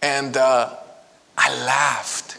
and 0.02 0.36
uh, 0.38 0.76
I 1.38 1.50
laughed. 1.66 2.38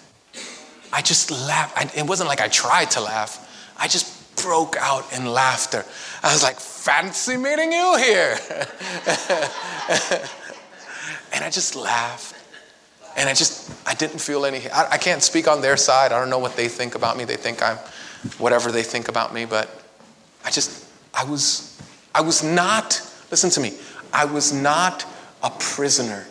I 0.93 1.03
just 1.03 1.31
laughed. 1.31 1.77
I, 1.77 1.91
it 1.99 2.07
wasn't 2.07 2.29
like 2.29 2.41
I 2.41 2.49
tried 2.49 2.91
to 2.93 3.01
laugh. 3.01 3.47
I 3.79 3.89
just 3.89 4.37
broke 4.43 4.77
out 4.79 5.13
in 5.13 5.27
laughter. 5.27 5.85
I 6.23 6.33
was 6.33 6.43
like, 6.43 6.59
"Fancy 6.59 7.37
meeting 7.37 7.73
you 7.73 7.97
here," 7.99 8.39
and 11.33 11.45
I 11.45 11.51
just 11.51 11.77
laughed. 11.77 12.37
And 13.17 13.29
I 13.29 13.35
just, 13.35 13.73
I 13.87 13.95
didn't 13.95 14.21
feel 14.21 14.47
any, 14.47 14.71
I, 14.71 14.93
I 14.93 14.97
can't 14.97 15.21
speak 15.21 15.49
on 15.49 15.61
their 15.61 15.77
side. 15.77 16.13
I 16.13 16.21
don't 16.21 16.31
know 16.31 16.39
what 16.39 16.57
they 16.57 16.69
think 16.69 16.95
about 16.95 17.17
me. 17.17 17.25
They 17.25 17.37
think 17.37 17.61
I'm 17.61 17.77
whatever 18.39 18.71
they 18.71 18.85
think 18.85 19.09
about 19.09 19.35
me, 19.35 19.47
but 19.47 19.83
I 20.45 20.51
just, 20.53 20.87
I 21.13 21.25
was 21.25 21.71
I 22.15 22.23
was 22.23 22.43
not, 22.43 23.01
listen 23.31 23.51
to 23.51 23.61
me, 23.61 23.75
I 24.13 24.25
was 24.25 24.53
not 24.53 25.05
a 25.43 25.51
prisoner 25.51 26.27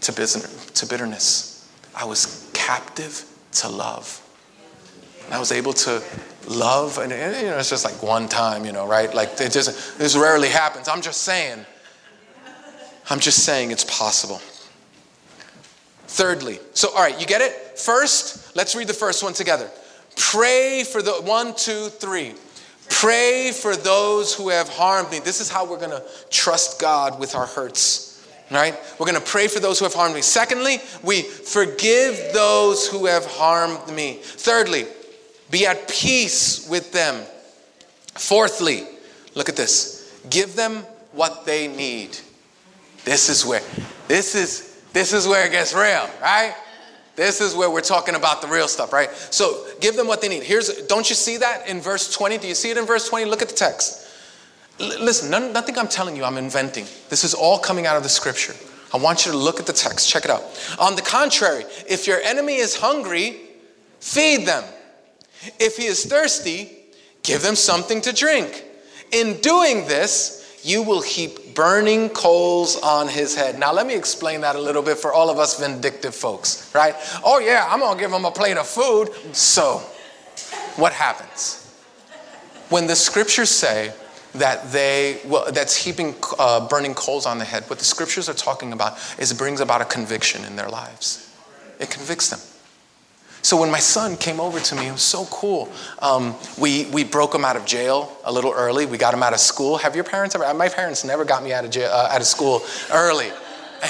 to 0.00 0.86
bitterness. 0.88 1.68
I 1.94 2.04
was 2.04 2.50
captive 2.54 3.24
to 3.52 3.68
love. 3.68 4.22
I 5.30 5.38
was 5.38 5.52
able 5.52 5.72
to 5.74 6.02
love, 6.48 6.98
and 6.98 7.12
you 7.12 7.48
know, 7.50 7.58
it's 7.58 7.70
just 7.70 7.84
like 7.84 8.02
one 8.02 8.28
time, 8.28 8.64
you 8.64 8.72
know, 8.72 8.86
right? 8.86 9.12
Like 9.12 9.40
it 9.40 9.52
just 9.52 9.98
this 9.98 10.16
rarely 10.16 10.48
happens. 10.48 10.88
I'm 10.88 11.02
just 11.02 11.22
saying. 11.22 11.64
I'm 13.10 13.20
just 13.20 13.44
saying 13.44 13.70
it's 13.70 13.84
possible. 13.84 14.40
Thirdly, 16.06 16.58
so 16.72 16.90
all 16.90 17.02
right, 17.02 17.18
you 17.20 17.26
get 17.26 17.42
it? 17.42 17.78
First, 17.78 18.56
let's 18.56 18.74
read 18.74 18.88
the 18.88 18.94
first 18.94 19.22
one 19.22 19.34
together. 19.34 19.70
Pray 20.16 20.84
for 20.84 21.02
the 21.02 21.12
one, 21.12 21.54
two, 21.54 21.88
three. 21.88 22.34
Pray 22.88 23.52
for 23.52 23.76
those 23.76 24.34
who 24.34 24.48
have 24.48 24.68
harmed 24.68 25.10
me. 25.10 25.18
This 25.18 25.40
is 25.40 25.50
how 25.50 25.66
we're 25.66 25.78
to 25.90 26.02
trust 26.30 26.80
God 26.80 27.20
with 27.20 27.34
our 27.34 27.46
hurts. 27.46 28.07
Right? 28.50 28.74
We're 28.98 29.06
going 29.06 29.20
to 29.20 29.26
pray 29.26 29.46
for 29.46 29.60
those 29.60 29.78
who 29.78 29.84
have 29.84 29.94
harmed 29.94 30.14
me. 30.14 30.22
Secondly, 30.22 30.78
we 31.02 31.22
forgive 31.22 32.32
those 32.32 32.88
who 32.88 33.06
have 33.06 33.26
harmed 33.26 33.94
me. 33.94 34.20
Thirdly, 34.22 34.86
be 35.50 35.66
at 35.66 35.88
peace 35.88 36.66
with 36.68 36.92
them. 36.92 37.24
Fourthly, 38.14 38.84
look 39.34 39.48
at 39.48 39.56
this. 39.56 40.18
Give 40.30 40.56
them 40.56 40.84
what 41.12 41.44
they 41.44 41.68
need. 41.68 42.18
This 43.04 43.28
is 43.28 43.44
where 43.44 43.62
this 44.06 44.34
is 44.34 44.82
this 44.92 45.12
is 45.12 45.26
where 45.26 45.46
it 45.46 45.52
gets 45.52 45.74
real, 45.74 46.08
right? 46.20 46.54
This 47.18 47.40
is 47.40 47.54
where 47.54 47.68
we're 47.68 47.80
talking 47.80 48.14
about 48.14 48.42
the 48.42 48.48
real 48.48 48.68
stuff, 48.68 48.92
right? 48.92 49.10
So 49.10 49.66
give 49.80 49.96
them 49.96 50.06
what 50.06 50.20
they 50.20 50.28
need. 50.28 50.44
Here's, 50.44 50.68
don't 50.86 51.08
you 51.08 51.16
see 51.16 51.36
that 51.38 51.68
in 51.68 51.80
verse 51.80 52.14
20? 52.14 52.38
Do 52.38 52.46
you 52.46 52.54
see 52.54 52.70
it 52.70 52.76
in 52.76 52.86
verse 52.86 53.08
20? 53.08 53.24
Look 53.24 53.42
at 53.42 53.48
the 53.48 53.56
text. 53.56 54.07
Listen, 54.78 55.30
none, 55.30 55.52
nothing 55.52 55.76
I'm 55.76 55.88
telling 55.88 56.16
you, 56.16 56.24
I'm 56.24 56.36
inventing. 56.36 56.86
This 57.08 57.24
is 57.24 57.34
all 57.34 57.58
coming 57.58 57.86
out 57.86 57.96
of 57.96 58.02
the 58.02 58.08
scripture. 58.08 58.54
I 58.92 58.96
want 58.96 59.26
you 59.26 59.32
to 59.32 59.38
look 59.38 59.60
at 59.60 59.66
the 59.66 59.72
text. 59.72 60.08
Check 60.08 60.24
it 60.24 60.30
out. 60.30 60.42
On 60.78 60.94
the 60.94 61.02
contrary, 61.02 61.64
if 61.88 62.06
your 62.06 62.20
enemy 62.20 62.56
is 62.56 62.76
hungry, 62.76 63.36
feed 64.00 64.46
them. 64.46 64.64
If 65.58 65.76
he 65.76 65.86
is 65.86 66.04
thirsty, 66.06 66.70
give 67.22 67.42
them 67.42 67.54
something 67.54 68.00
to 68.02 68.12
drink. 68.12 68.64
In 69.12 69.40
doing 69.40 69.86
this, 69.86 70.60
you 70.62 70.82
will 70.82 71.02
heap 71.02 71.54
burning 71.54 72.08
coals 72.10 72.76
on 72.80 73.08
his 73.08 73.34
head. 73.34 73.58
Now, 73.58 73.72
let 73.72 73.86
me 73.86 73.94
explain 73.94 74.40
that 74.42 74.56
a 74.56 74.60
little 74.60 74.82
bit 74.82 74.98
for 74.98 75.12
all 75.12 75.30
of 75.30 75.38
us 75.38 75.58
vindictive 75.58 76.14
folks, 76.14 76.72
right? 76.74 76.94
Oh, 77.24 77.38
yeah, 77.38 77.66
I'm 77.68 77.80
gonna 77.80 77.98
give 77.98 78.12
him 78.12 78.24
a 78.24 78.30
plate 78.30 78.56
of 78.56 78.66
food. 78.66 79.10
So, 79.32 79.78
what 80.76 80.92
happens? 80.92 81.64
When 82.68 82.86
the 82.86 82.96
scriptures 82.96 83.50
say 83.50 83.92
that 84.38 84.72
they, 84.72 85.20
well, 85.24 85.50
that's 85.52 85.76
heaping 85.76 86.14
uh, 86.38 86.66
burning 86.68 86.94
coals 86.94 87.26
on 87.26 87.38
the 87.38 87.44
head, 87.44 87.64
what 87.68 87.78
the 87.78 87.84
scriptures 87.84 88.28
are 88.28 88.34
talking 88.34 88.72
about 88.72 88.98
is 89.18 89.30
it 89.30 89.38
brings 89.38 89.60
about 89.60 89.80
a 89.80 89.84
conviction 89.84 90.44
in 90.44 90.56
their 90.56 90.68
lives. 90.68 91.32
It 91.78 91.90
convicts 91.90 92.30
them. 92.30 92.40
So 93.42 93.56
when 93.60 93.70
my 93.70 93.78
son 93.78 94.16
came 94.16 94.40
over 94.40 94.58
to 94.58 94.74
me, 94.74 94.88
it 94.88 94.92
was 94.92 95.02
so 95.02 95.24
cool. 95.26 95.70
Um, 96.00 96.34
we, 96.58 96.86
we 96.86 97.04
broke 97.04 97.34
him 97.34 97.44
out 97.44 97.56
of 97.56 97.64
jail 97.64 98.16
a 98.24 98.32
little 98.32 98.52
early. 98.52 98.84
We 98.84 98.98
got 98.98 99.14
him 99.14 99.22
out 99.22 99.32
of 99.32 99.38
school. 99.38 99.78
Have 99.78 99.94
your 99.94 100.04
parents 100.04 100.34
ever? 100.34 100.52
My 100.54 100.68
parents 100.68 101.04
never 101.04 101.24
got 101.24 101.42
me 101.44 101.52
out 101.52 101.64
of 101.64 101.70
jail, 101.70 101.90
uh, 101.92 102.08
out 102.10 102.20
of 102.20 102.26
school 102.26 102.62
early. 102.92 103.30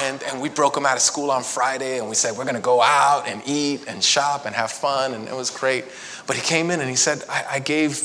And, 0.03 0.23
and 0.25 0.43
we 0.43 0.51
broke 0.51 0.77
him 0.77 0.85
out 0.85 0.97
of 0.97 1.03
school 1.03 1.31
on 1.31 1.43
Friday, 1.43 1.99
and 1.99 2.11
we 2.11 2.15
said, 2.15 2.37
We're 2.37 2.45
gonna 2.45 2.61
go 2.61 2.83
out 2.83 3.27
and 3.27 3.43
eat 3.47 3.87
and 3.89 4.05
shop 4.05 4.45
and 4.45 4.55
have 4.55 4.71
fun, 4.71 5.15
and 5.15 5.27
it 5.27 5.35
was 5.35 5.49
great. 5.49 5.87
But 6.27 6.37
he 6.37 6.43
came 6.43 6.71
in 6.71 6.81
and 6.81 6.91
he 6.91 6.95
said, 6.95 7.25
I, 7.27 7.45
I 7.53 7.59
gave 7.59 7.97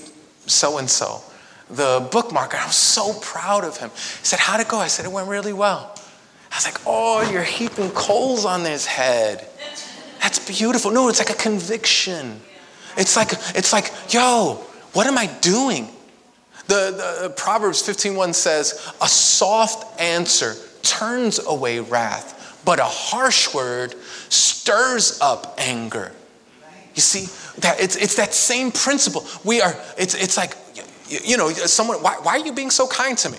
so 0.46 0.78
and 0.78 0.90
so 0.90 1.22
the 1.70 2.08
bookmarker. 2.12 2.56
I 2.56 2.68
was 2.68 2.76
so 2.76 3.14
proud 3.22 3.64
of 3.64 3.78
him. 3.78 3.90
He 3.90 4.26
said, 4.26 4.40
How'd 4.40 4.60
it 4.60 4.68
go? 4.68 4.78
I 4.78 4.88
said, 4.88 5.06
It 5.06 5.12
went 5.12 5.28
really 5.28 5.54
well. 5.54 5.96
I 6.52 6.56
was 6.56 6.66
like, 6.66 6.80
Oh, 6.86 7.30
you're 7.32 7.44
heaping 7.44 7.90
coals 7.92 8.46
on 8.46 8.62
his 8.62 8.86
head. 8.86 9.48
That's 10.22 10.40
beautiful. 10.40 10.92
No, 10.92 11.10
it's 11.10 11.20
like 11.20 11.30
a 11.30 11.42
conviction. 11.42 12.40
It's 12.98 13.16
like, 13.16 13.34
it's 13.56 13.74
like, 13.74 13.92
yo, 14.10 14.66
what 14.94 15.08
am 15.08 15.18
I 15.18 15.28
doing? 15.42 15.90
The, 16.68 17.24
the 17.24 17.34
Proverbs 17.36 17.84
15:1 17.84 18.34
says, 18.34 18.94
a 19.02 19.08
soft 19.08 20.00
answer 20.00 20.56
turns 20.82 21.40
away 21.46 21.80
wrath, 21.80 22.62
but 22.64 22.80
a 22.80 22.86
harsh 22.86 23.54
word 23.54 23.96
stirs 24.30 25.20
up 25.22 25.56
anger. 25.58 26.12
You 26.96 27.02
see, 27.02 27.26
that 27.62 27.80
it's, 27.82 27.96
it's 27.96 28.16
that 28.16 28.34
same 28.34 28.72
principle. 28.72 29.26
We 29.44 29.62
are, 29.62 29.76
it's, 29.98 30.14
it's 30.14 30.38
like, 30.38 30.56
you, 31.08 31.20
you 31.24 31.38
know, 31.38 31.50
someone, 31.50 31.98
why, 32.02 32.16
why 32.22 32.34
are 32.34 32.46
you 32.46 32.54
being 32.54 32.70
so 32.70 32.88
kind 32.88 33.18
to 33.20 33.30
me? 33.30 33.38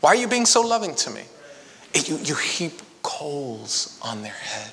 Why 0.00 0.10
are 0.10 0.16
you 0.16 0.28
being 0.28 0.46
so 0.46 0.60
loving 0.60 0.94
to 0.96 1.10
me? 1.10 1.22
You, 1.94 2.18
you 2.18 2.34
heap 2.34 2.80
coals 3.02 3.98
on 4.02 4.22
their 4.22 4.32
head. 4.32 4.70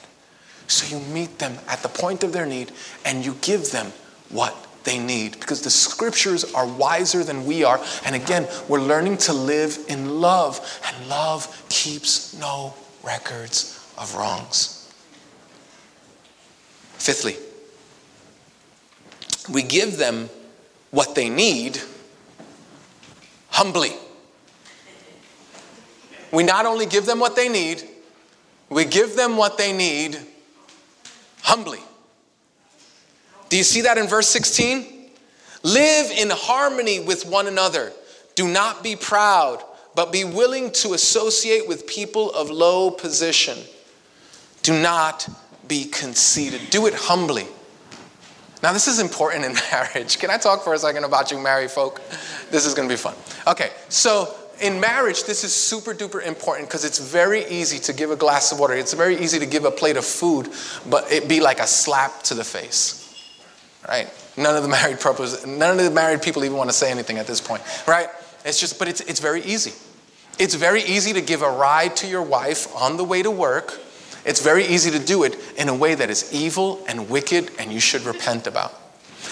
So 0.67 0.95
you 0.95 1.03
meet 1.05 1.39
them 1.39 1.57
at 1.67 1.81
the 1.81 1.89
point 1.89 2.23
of 2.23 2.33
their 2.33 2.45
need 2.45 2.71
and 3.05 3.25
you 3.25 3.35
give 3.41 3.71
them 3.71 3.91
what 4.29 4.55
they 4.83 4.99
need 4.99 5.39
because 5.39 5.61
the 5.61 5.69
scriptures 5.69 6.53
are 6.53 6.67
wiser 6.67 7.23
than 7.23 7.45
we 7.45 7.63
are. 7.63 7.79
And 8.05 8.15
again, 8.15 8.47
we're 8.67 8.81
learning 8.81 9.17
to 9.17 9.33
live 9.33 9.79
in 9.87 10.21
love, 10.21 10.59
and 10.85 11.09
love 11.09 11.65
keeps 11.69 12.39
no 12.39 12.73
records 13.03 13.83
of 13.97 14.15
wrongs. 14.15 14.93
Fifthly, 16.93 17.35
we 19.51 19.61
give 19.61 19.97
them 19.97 20.29
what 20.91 21.13
they 21.15 21.29
need 21.29 21.81
humbly. 23.55 23.93
We 26.33 26.43
not 26.43 26.65
only 26.65 26.85
give 26.85 27.05
them 27.05 27.21
what 27.21 27.37
they 27.37 27.47
need, 27.47 27.81
we 28.69 28.83
give 28.83 29.15
them 29.15 29.37
what 29.37 29.57
they 29.57 29.71
need 29.71 30.19
humbly. 31.41 31.79
Do 33.47 33.55
you 33.55 33.63
see 33.63 33.79
that 33.81 33.97
in 33.97 34.07
verse 34.07 34.27
16? 34.27 35.09
Live 35.63 36.11
in 36.11 36.31
harmony 36.31 36.99
with 36.99 37.25
one 37.25 37.47
another. 37.47 37.93
Do 38.35 38.45
not 38.45 38.83
be 38.83 38.97
proud, 38.97 39.63
but 39.95 40.11
be 40.11 40.25
willing 40.25 40.69
to 40.71 40.93
associate 40.93 41.65
with 41.65 41.87
people 41.87 42.31
of 42.31 42.49
low 42.49 42.91
position. 42.91 43.57
Do 44.63 44.77
not 44.77 45.29
be 45.65 45.85
conceited. 45.85 46.71
Do 46.71 46.87
it 46.87 46.93
humbly. 46.93 47.47
Now, 48.65 48.73
this 48.73 48.87
is 48.87 48.99
important 48.99 49.45
in 49.45 49.53
marriage. 49.71 50.17
Can 50.17 50.31
I 50.31 50.37
talk 50.37 50.63
for 50.63 50.73
a 50.73 50.79
second 50.79 51.03
about 51.03 51.29
you 51.29 51.37
married 51.37 51.69
folk? 51.69 52.01
This 52.49 52.65
is 52.65 52.73
going 52.73 52.89
to 52.89 52.91
be 52.91 52.97
fun. 52.97 53.13
Okay, 53.45 53.69
so 53.89 54.33
in 54.59 54.79
marriage, 54.79 55.25
this 55.25 55.43
is 55.43 55.53
super 55.53 55.93
duper 55.93 56.25
important 56.25 56.67
because 56.67 56.83
it's 56.83 56.97
very 56.97 57.45
easy 57.45 57.77
to 57.77 57.93
give 57.93 58.09
a 58.09 58.15
glass 58.15 58.51
of 58.51 58.57
water. 58.57 58.73
It's 58.73 58.93
very 58.93 59.19
easy 59.19 59.37
to 59.37 59.45
give 59.45 59.65
a 59.65 59.69
plate 59.69 59.97
of 59.97 60.03
food, 60.03 60.49
but 60.89 61.11
it 61.11 61.29
be 61.29 61.39
like 61.41 61.59
a 61.59 61.67
slap 61.67 62.23
to 62.23 62.33
the 62.33 62.43
face 62.43 63.03
right? 63.87 64.11
None 64.35 64.55
of 64.55 64.63
the 64.63 64.69
married 64.81 64.99
purpose, 64.99 65.45
none 65.45 65.77
of 65.77 65.85
the 65.85 65.91
married 65.91 66.23
people 66.23 66.43
even 66.43 66.57
want 66.57 66.71
to 66.71 66.75
say 66.75 66.89
anything 66.89 67.19
at 67.19 67.27
this 67.27 67.39
point, 67.39 67.61
right? 67.87 68.09
It's 68.43 68.59
just, 68.59 68.79
but 68.79 68.87
it's, 68.87 69.01
it's 69.01 69.19
very 69.19 69.43
easy. 69.43 69.73
It's 70.39 70.55
very 70.55 70.81
easy 70.81 71.13
to 71.13 71.21
give 71.21 71.43
a 71.43 71.49
ride 71.51 71.95
to 71.97 72.07
your 72.07 72.23
wife 72.23 72.75
on 72.75 72.97
the 72.97 73.03
way 73.03 73.21
to 73.21 73.29
work. 73.29 73.79
It's 74.25 74.41
very 74.41 74.65
easy 74.65 74.89
to 74.91 74.99
do 74.99 75.23
it 75.23 75.37
in 75.57 75.69
a 75.69 75.75
way 75.75 75.95
that 75.95 76.09
is 76.09 76.33
evil 76.33 76.83
and 76.87 77.09
wicked 77.09 77.51
and 77.59 77.71
you 77.71 77.79
should 77.79 78.01
repent 78.01 78.47
about. 78.47 78.73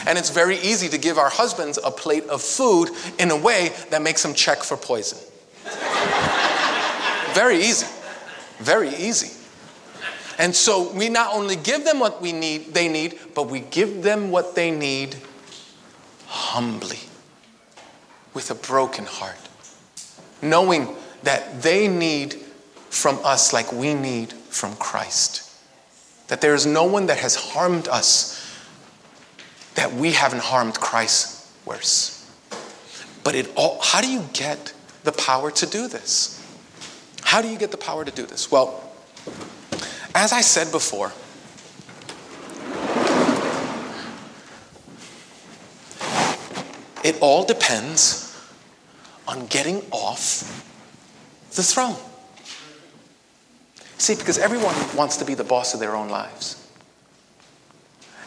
And 0.05 0.17
it's 0.17 0.29
very 0.29 0.57
easy 0.57 0.87
to 0.89 0.97
give 0.97 1.17
our 1.17 1.29
husbands 1.29 1.79
a 1.83 1.89
plate 1.89 2.25
of 2.25 2.41
food 2.41 2.89
in 3.17 3.31
a 3.31 3.35
way 3.35 3.71
that 3.89 4.01
makes 4.01 4.21
them 4.21 4.33
check 4.33 4.59
for 4.59 4.77
poison. 4.77 5.17
very 7.33 7.57
easy. 7.57 7.87
Very 8.59 8.89
easy. 8.89 9.39
And 10.37 10.55
so 10.55 10.91
we 10.93 11.09
not 11.09 11.33
only 11.33 11.55
give 11.55 11.85
them 11.85 11.99
what 11.99 12.21
we 12.21 12.31
need, 12.31 12.73
they 12.73 12.87
need, 12.87 13.19
but 13.33 13.49
we 13.49 13.59
give 13.59 14.03
them 14.03 14.31
what 14.31 14.55
they 14.55 14.71
need 14.71 15.15
humbly, 16.27 16.99
with 18.33 18.49
a 18.49 18.55
broken 18.55 19.05
heart, 19.05 19.37
knowing 20.41 20.95
that 21.21 21.61
they 21.61 21.87
need 21.87 22.33
from 22.89 23.19
us 23.23 23.53
like 23.53 23.71
we 23.71 23.93
need 23.93 24.33
from 24.53 24.75
Christ. 24.75 25.49
That 26.27 26.41
there 26.41 26.53
is 26.53 26.65
no 26.65 26.85
one 26.85 27.07
that 27.07 27.17
has 27.17 27.35
harmed 27.35 27.87
us 27.87 28.39
that 29.75 29.91
we 29.93 30.11
haven't 30.11 30.43
harmed 30.43 30.75
Christ 30.75 31.51
worse. 31.65 32.31
But 33.23 33.35
it 33.35 33.51
all, 33.55 33.79
how 33.81 34.01
do 34.01 34.09
you 34.09 34.23
get 34.33 34.73
the 35.03 35.11
power 35.11 35.49
to 35.51 35.65
do 35.65 35.87
this? 35.87 36.39
How 37.23 37.41
do 37.41 37.47
you 37.47 37.57
get 37.57 37.71
the 37.71 37.77
power 37.77 38.05
to 38.05 38.11
do 38.11 38.25
this? 38.25 38.51
Well, 38.51 38.91
as 40.13 40.31
I 40.31 40.41
said 40.41 40.71
before, 40.71 41.11
it 47.03 47.17
all 47.21 47.43
depends 47.43 48.39
on 49.27 49.47
getting 49.47 49.81
off 49.91 50.61
the 51.55 51.63
throne. 51.63 51.97
See, 54.03 54.15
because 54.15 54.37
everyone 54.37 54.75
wants 54.97 55.15
to 55.15 55.23
be 55.23 55.33
the 55.33 55.45
boss 55.45 55.73
of 55.73 55.79
their 55.79 55.95
own 55.95 56.09
lives. 56.09 56.61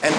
And 0.02 0.14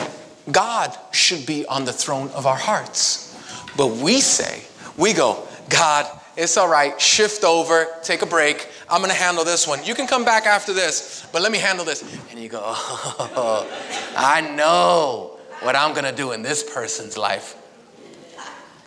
God 0.52 0.96
should 1.12 1.48
be 1.48 1.66
on 1.66 1.84
the 1.84 1.92
throne 1.92 2.30
of 2.36 2.46
our 2.46 2.56
hearts. 2.56 3.36
But 3.76 3.88
we 3.88 4.22
say, 4.22 4.62
we 4.98 5.14
go, 5.14 5.48
God, 5.68 6.06
it's 6.36 6.58
all 6.58 6.70
right. 6.70 7.02
Shift 7.02 7.44
over, 7.44 7.88
take 8.04 8.22
a 8.22 8.28
break. 8.28 8.68
I'm 8.88 9.02
to 9.10 9.18
handle 9.18 9.44
this 9.44 9.68
one. 9.68 9.84
You 9.84 9.96
can 9.96 10.06
come 10.06 10.24
back 10.24 10.46
after 10.46 10.74
this, 10.74 11.28
but 11.34 11.42
let 11.42 11.52
me 11.52 11.58
handle 11.58 11.86
this. 11.86 12.04
And 12.30 12.40
you 12.40 12.50
go, 12.50 12.62
oh, 12.64 13.68
I 14.16 14.42
know 14.42 15.40
what 15.64 15.76
I'm 15.76 15.96
to 16.06 16.16
do 16.16 16.34
in 16.34 16.44
this 16.44 16.72
person's 16.72 17.18
life. 17.18 17.57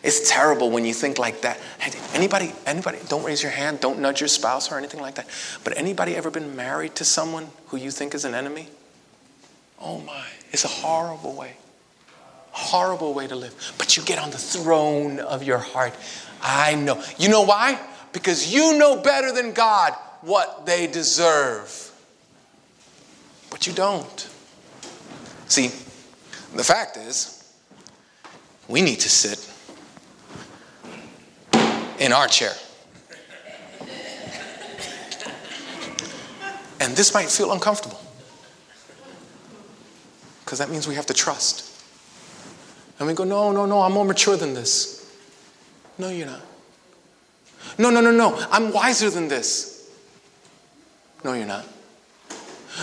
It's 0.02 0.30
terrible 0.30 0.70
when 0.70 0.86
you 0.86 0.94
think 0.94 1.18
like 1.18 1.42
that. 1.42 1.58
Anybody, 2.14 2.52
anybody, 2.64 2.98
don't 3.08 3.22
raise 3.22 3.42
your 3.42 3.52
hand, 3.52 3.80
don't 3.80 3.98
nudge 3.98 4.20
your 4.20 4.28
spouse 4.28 4.72
or 4.72 4.78
anything 4.78 5.00
like 5.00 5.16
that. 5.16 5.26
But 5.62 5.76
anybody 5.76 6.16
ever 6.16 6.30
been 6.30 6.56
married 6.56 6.94
to 6.96 7.04
someone 7.04 7.48
who 7.66 7.76
you 7.76 7.90
think 7.90 8.14
is 8.14 8.24
an 8.24 8.34
enemy? 8.34 8.68
Oh 9.78 10.00
my, 10.00 10.26
it's 10.52 10.64
a 10.64 10.68
horrible 10.68 11.34
way. 11.34 11.54
Horrible 12.52 13.14
way 13.14 13.26
to 13.26 13.36
live. 13.36 13.74
But 13.78 13.96
you 13.96 14.02
get 14.02 14.18
on 14.18 14.30
the 14.30 14.38
throne 14.38 15.20
of 15.20 15.42
your 15.42 15.58
heart. 15.58 15.94
I 16.42 16.74
know. 16.74 17.02
You 17.18 17.28
know 17.28 17.42
why? 17.42 17.78
Because 18.12 18.52
you 18.52 18.78
know 18.78 19.00
better 19.00 19.32
than 19.32 19.52
God 19.52 19.92
what 20.22 20.66
they 20.66 20.86
deserve. 20.86 21.92
But 23.50 23.66
you 23.66 23.72
don't. 23.72 24.28
See, 25.46 25.68
the 26.54 26.64
fact 26.64 26.96
is, 26.96 27.36
we 28.66 28.82
need 28.82 29.00
to 29.00 29.08
sit 29.08 29.49
in 32.00 32.12
our 32.12 32.26
chair. 32.26 32.52
And 36.80 36.96
this 36.96 37.12
might 37.12 37.28
feel 37.28 37.52
uncomfortable 37.52 38.00
because 40.44 40.58
that 40.58 40.70
means 40.70 40.88
we 40.88 40.96
have 40.96 41.06
to 41.06 41.14
trust. 41.14 41.66
And 42.98 43.06
we 43.06 43.14
go, 43.14 43.24
no, 43.24 43.52
no, 43.52 43.66
no, 43.66 43.82
I'm 43.82 43.92
more 43.92 44.04
mature 44.04 44.36
than 44.36 44.54
this. 44.54 45.14
No, 45.98 46.08
you're 46.08 46.26
not. 46.26 46.40
No, 47.78 47.90
no, 47.90 48.00
no, 48.00 48.10
no. 48.10 48.46
I'm 48.50 48.72
wiser 48.72 49.10
than 49.10 49.28
this. 49.28 49.90
No, 51.22 51.34
you're 51.34 51.46
not. 51.46 51.66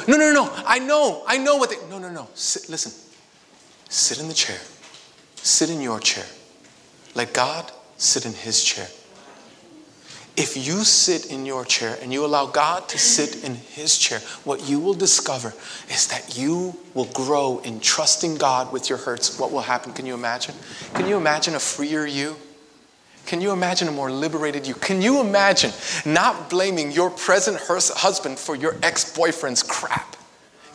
No, 0.08 0.18
no, 0.18 0.32
no. 0.32 0.52
I 0.66 0.80
know. 0.80 1.24
I 1.28 1.38
know 1.38 1.58
what 1.58 1.72
they. 1.72 1.78
No, 1.90 1.98
no, 1.98 2.10
no. 2.10 2.30
Sit, 2.36 2.70
listen. 2.70 2.92
Sit 3.90 4.20
in 4.20 4.28
the 4.28 4.34
chair. 4.34 4.60
Sit 5.36 5.70
in 5.70 5.82
your 5.82 6.00
chair. 6.00 6.26
Let 7.16 7.34
God 7.34 7.72
sit 7.98 8.26
in 8.26 8.34
his 8.34 8.64
chair. 8.64 8.88
If 10.38 10.56
you 10.56 10.84
sit 10.84 11.32
in 11.32 11.48
your 11.48 11.66
chair 11.66 11.98
and 12.00 12.14
you 12.14 12.24
allow 12.24 12.46
God 12.46 12.88
to 12.90 13.00
sit 13.00 13.44
in 13.44 13.56
his 13.56 13.98
chair, 13.98 14.20
what 14.44 14.70
you 14.70 14.80
will 14.80 14.94
discover 14.94 15.52
is 15.90 16.08
that 16.10 16.38
you 16.38 16.78
will 16.94 17.06
grow 17.06 17.58
in 17.64 17.80
trusting 17.80 18.36
God 18.36 18.72
with 18.72 18.88
your 18.88 19.00
hurts. 19.00 19.40
What 19.40 19.52
will 19.52 19.62
happen? 19.62 19.94
Can 19.94 20.06
you 20.06 20.14
imagine? 20.14 20.54
Can 20.94 21.08
you 21.08 21.18
imagine 21.18 21.56
a 21.56 21.60
freer 21.60 22.06
you? 22.06 22.36
Can 23.26 23.42
you 23.42 23.52
imagine 23.52 23.88
a 23.88 23.92
more 23.92 24.12
liberated 24.12 24.68
you? 24.68 24.76
Can 24.76 25.02
you 25.02 25.22
imagine 25.22 25.72
not 26.06 26.52
blaming 26.52 26.92
your 26.92 27.10
present 27.10 27.58
husband 27.60 28.38
for 28.38 28.56
your 28.56 28.76
ex 28.84 29.18
boyfriend's 29.18 29.64
crap? 29.64 30.16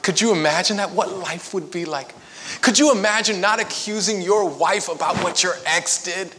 Could 0.02 0.20
you 0.20 0.32
imagine 0.32 0.78
that? 0.78 0.90
What 0.90 1.16
life 1.16 1.54
would 1.54 1.70
be 1.70 1.84
like? 1.84 2.12
Could 2.62 2.80
you 2.80 2.90
imagine 2.90 3.40
not 3.40 3.60
accusing 3.60 4.20
your 4.22 4.48
wife 4.48 4.88
about 4.88 5.22
what 5.22 5.44
your 5.44 5.54
ex 5.64 6.02
did? 6.02 6.34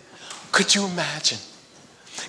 Could 0.52 0.76
you 0.76 0.86
imagine? 0.86 1.40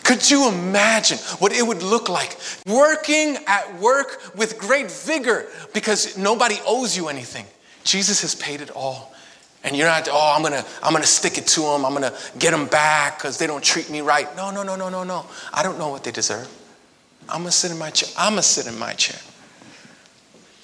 Could 0.03 0.31
you 0.31 0.49
imagine 0.49 1.19
what 1.39 1.53
it 1.53 1.67
would 1.67 1.83
look 1.83 2.09
like 2.09 2.37
working 2.67 3.39
at 3.47 3.79
work 3.81 4.35
with 4.35 4.59
great 4.59 4.91
vigor 4.91 5.47
because 5.73 6.19
nobody 6.19 6.57
owes 6.67 6.97
you 6.97 7.09
anything? 7.09 7.47
Jesus 7.85 8.23
has 8.23 8.35
paid 8.35 8.61
it 8.61 8.71
all. 8.71 9.15
And 9.63 9.75
you're 9.75 9.89
not, 9.89 10.09
oh, 10.11 10.35
I'm 10.37 10.43
gonna, 10.43 10.65
I'm 10.83 10.93
gonna 10.93 11.07
stick 11.07 11.39
it 11.39 11.47
to 11.49 11.61
them. 11.61 11.87
I'm 11.87 11.95
gonna 11.95 12.13
get 12.39 12.51
them 12.51 12.67
back 12.67 13.19
because 13.19 13.39
they 13.39 13.47
don't 13.47 13.65
treat 13.65 13.89
me 13.89 14.03
right. 14.03 14.35
No, 14.37 14.51
no, 14.51 14.63
no, 14.63 14.77
no, 14.77 14.91
no, 14.91 15.05
no. 15.05 15.25
I 15.55 15.63
don't 15.63 15.79
know 15.79 15.89
what 15.89 16.05
they 16.05 16.11
deserve. 16.11 16.49
I'm 17.29 17.41
gonna 17.41 17.51
sit 17.51 17.71
in 17.71 17.79
my 17.79 17.91
chair. 17.91 18.11
I'm 18.19 18.33
gonna 18.33 18.43
sit 18.43 18.67
in 18.67 18.79
my 18.79 18.93
chair. 18.93 19.19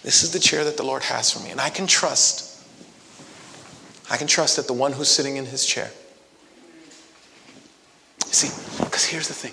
This 0.03 0.23
is 0.23 0.33
the 0.33 0.39
chair 0.39 0.65
that 0.65 0.77
the 0.77 0.83
Lord 0.83 1.03
has 1.05 1.31
for 1.31 1.41
me. 1.41 1.51
And 1.51 1.61
I 1.61 1.71
can 1.71 1.87
trust. 1.87 2.63
I 4.11 4.17
can 4.19 4.27
trust 4.27 4.57
that 4.57 4.67
the 4.67 4.73
one 4.75 4.93
who's 4.93 5.09
sitting 5.09 5.37
in 5.37 5.47
his 5.47 5.65
chair. 5.65 5.91
See, 8.31 8.49
because 8.85 9.05
here's 9.05 9.29
the 9.29 9.35
thing 9.35 9.53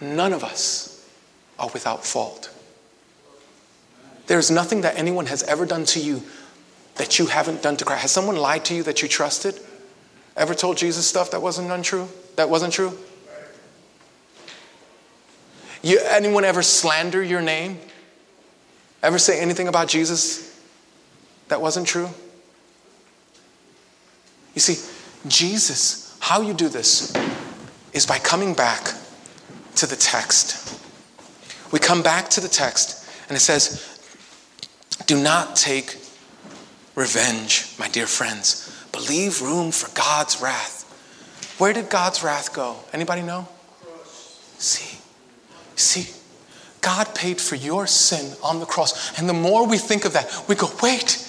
none 0.00 0.32
of 0.32 0.42
us 0.42 1.08
are 1.58 1.70
without 1.72 2.04
fault. 2.04 2.50
There's 4.26 4.50
nothing 4.50 4.80
that 4.80 4.96
anyone 4.96 5.26
has 5.26 5.42
ever 5.44 5.66
done 5.66 5.84
to 5.86 6.00
you 6.00 6.22
that 6.96 7.18
you 7.18 7.26
haven't 7.26 7.62
done 7.62 7.76
to 7.76 7.84
Christ. 7.84 8.02
Has 8.02 8.10
someone 8.10 8.36
lied 8.36 8.64
to 8.66 8.74
you 8.74 8.82
that 8.84 9.02
you 9.02 9.08
trusted? 9.08 9.58
Ever 10.36 10.54
told 10.54 10.76
Jesus 10.76 11.06
stuff 11.06 11.30
that 11.30 11.42
wasn't 11.42 11.70
untrue? 11.70 12.08
That 12.36 12.48
wasn't 12.48 12.72
true? 12.72 12.98
You, 15.82 16.00
anyone 16.08 16.44
ever 16.44 16.62
slander 16.62 17.22
your 17.22 17.42
name? 17.42 17.78
Ever 19.02 19.18
say 19.18 19.40
anything 19.40 19.68
about 19.68 19.86
Jesus 19.86 20.58
that 21.48 21.60
wasn't 21.60 21.86
true? 21.86 22.08
You 24.54 24.60
see, 24.60 24.82
Jesus, 25.28 26.16
how 26.20 26.40
you 26.40 26.54
do 26.54 26.68
this 26.68 27.14
is 27.94 28.04
by 28.04 28.18
coming 28.18 28.52
back 28.52 28.92
to 29.76 29.86
the 29.86 29.96
text. 29.96 30.78
We 31.72 31.78
come 31.78 32.02
back 32.02 32.28
to 32.30 32.40
the 32.40 32.48
text, 32.48 33.08
and 33.28 33.36
it 33.36 33.40
says, 33.40 34.00
Do 35.06 35.20
not 35.20 35.56
take 35.56 35.96
revenge, 36.94 37.74
my 37.78 37.88
dear 37.88 38.06
friends, 38.06 38.86
but 38.92 39.08
leave 39.08 39.40
room 39.40 39.70
for 39.70 39.92
God's 39.94 40.42
wrath. 40.42 40.82
Where 41.58 41.72
did 41.72 41.88
God's 41.88 42.22
wrath 42.22 42.52
go? 42.52 42.76
Anybody 42.92 43.22
know? 43.22 43.48
See, 44.58 44.98
see, 45.76 46.12
God 46.80 47.14
paid 47.14 47.40
for 47.40 47.54
your 47.54 47.86
sin 47.86 48.36
on 48.42 48.60
the 48.60 48.66
cross. 48.66 49.18
And 49.18 49.28
the 49.28 49.34
more 49.34 49.66
we 49.66 49.78
think 49.78 50.04
of 50.04 50.12
that, 50.12 50.44
we 50.48 50.54
go, 50.54 50.70
wait, 50.82 51.26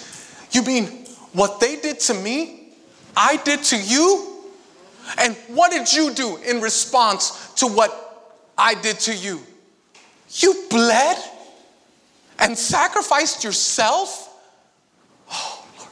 you 0.52 0.62
mean 0.64 0.86
what 1.34 1.60
they 1.60 1.76
did 1.76 2.00
to 2.02 2.14
me, 2.14 2.70
I 3.16 3.38
did 3.38 3.64
to 3.66 3.78
you? 3.82 4.35
And 5.18 5.36
what 5.48 5.72
did 5.72 5.92
you 5.92 6.14
do 6.14 6.38
in 6.38 6.62
response 6.62 7.54
to 7.56 7.68
what 7.68 8.42
I 8.58 8.74
did 8.74 9.00
to 9.02 9.16
you? 9.16 9.42
You 10.30 10.66
bled 10.70 11.18
and 12.40 12.58
sacrificed 12.58 13.44
yourself? 13.44 14.30
Oh, 15.32 15.66
Lord. 15.78 15.90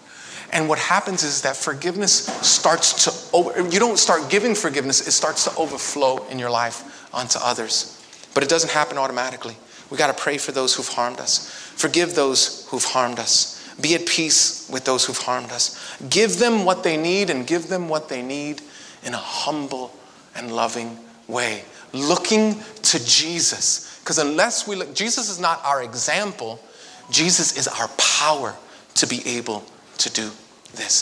And 0.51 0.67
what 0.67 0.79
happens 0.79 1.23
is 1.23 1.41
that 1.43 1.55
forgiveness 1.55 2.25
starts 2.47 3.05
to, 3.05 3.35
over, 3.35 3.61
you 3.69 3.79
don't 3.79 3.97
start 3.97 4.29
giving 4.29 4.55
forgiveness, 4.55 5.07
it 5.07 5.11
starts 5.11 5.45
to 5.45 5.55
overflow 5.57 6.25
in 6.27 6.39
your 6.39 6.49
life 6.49 7.09
onto 7.13 7.39
others. 7.41 7.99
But 8.33 8.43
it 8.43 8.49
doesn't 8.49 8.71
happen 8.71 8.97
automatically. 8.97 9.55
We 9.89 9.97
got 9.97 10.15
to 10.15 10.21
pray 10.21 10.37
for 10.37 10.51
those 10.51 10.75
who've 10.75 10.87
harmed 10.87 11.19
us, 11.19 11.49
forgive 11.75 12.15
those 12.15 12.67
who've 12.69 12.83
harmed 12.83 13.19
us, 13.19 13.63
be 13.79 13.95
at 13.95 14.05
peace 14.05 14.69
with 14.71 14.85
those 14.85 15.05
who've 15.05 15.17
harmed 15.17 15.51
us. 15.51 15.97
Give 16.09 16.37
them 16.39 16.65
what 16.65 16.83
they 16.83 16.97
need 16.97 17.29
and 17.29 17.45
give 17.45 17.67
them 17.67 17.89
what 17.89 18.09
they 18.09 18.21
need 18.21 18.61
in 19.05 19.13
a 19.13 19.17
humble 19.17 19.93
and 20.35 20.51
loving 20.51 20.97
way, 21.27 21.63
looking 21.93 22.59
to 22.83 23.05
Jesus. 23.05 23.99
Because 23.99 24.17
unless 24.17 24.67
we 24.67 24.75
look, 24.75 24.93
Jesus 24.93 25.29
is 25.29 25.39
not 25.39 25.63
our 25.63 25.83
example, 25.83 26.59
Jesus 27.09 27.57
is 27.57 27.67
our 27.67 27.87
power 27.97 28.55
to 28.95 29.07
be 29.07 29.25
able 29.25 29.63
to 29.99 30.09
do 30.09 30.31
this. 30.75 31.01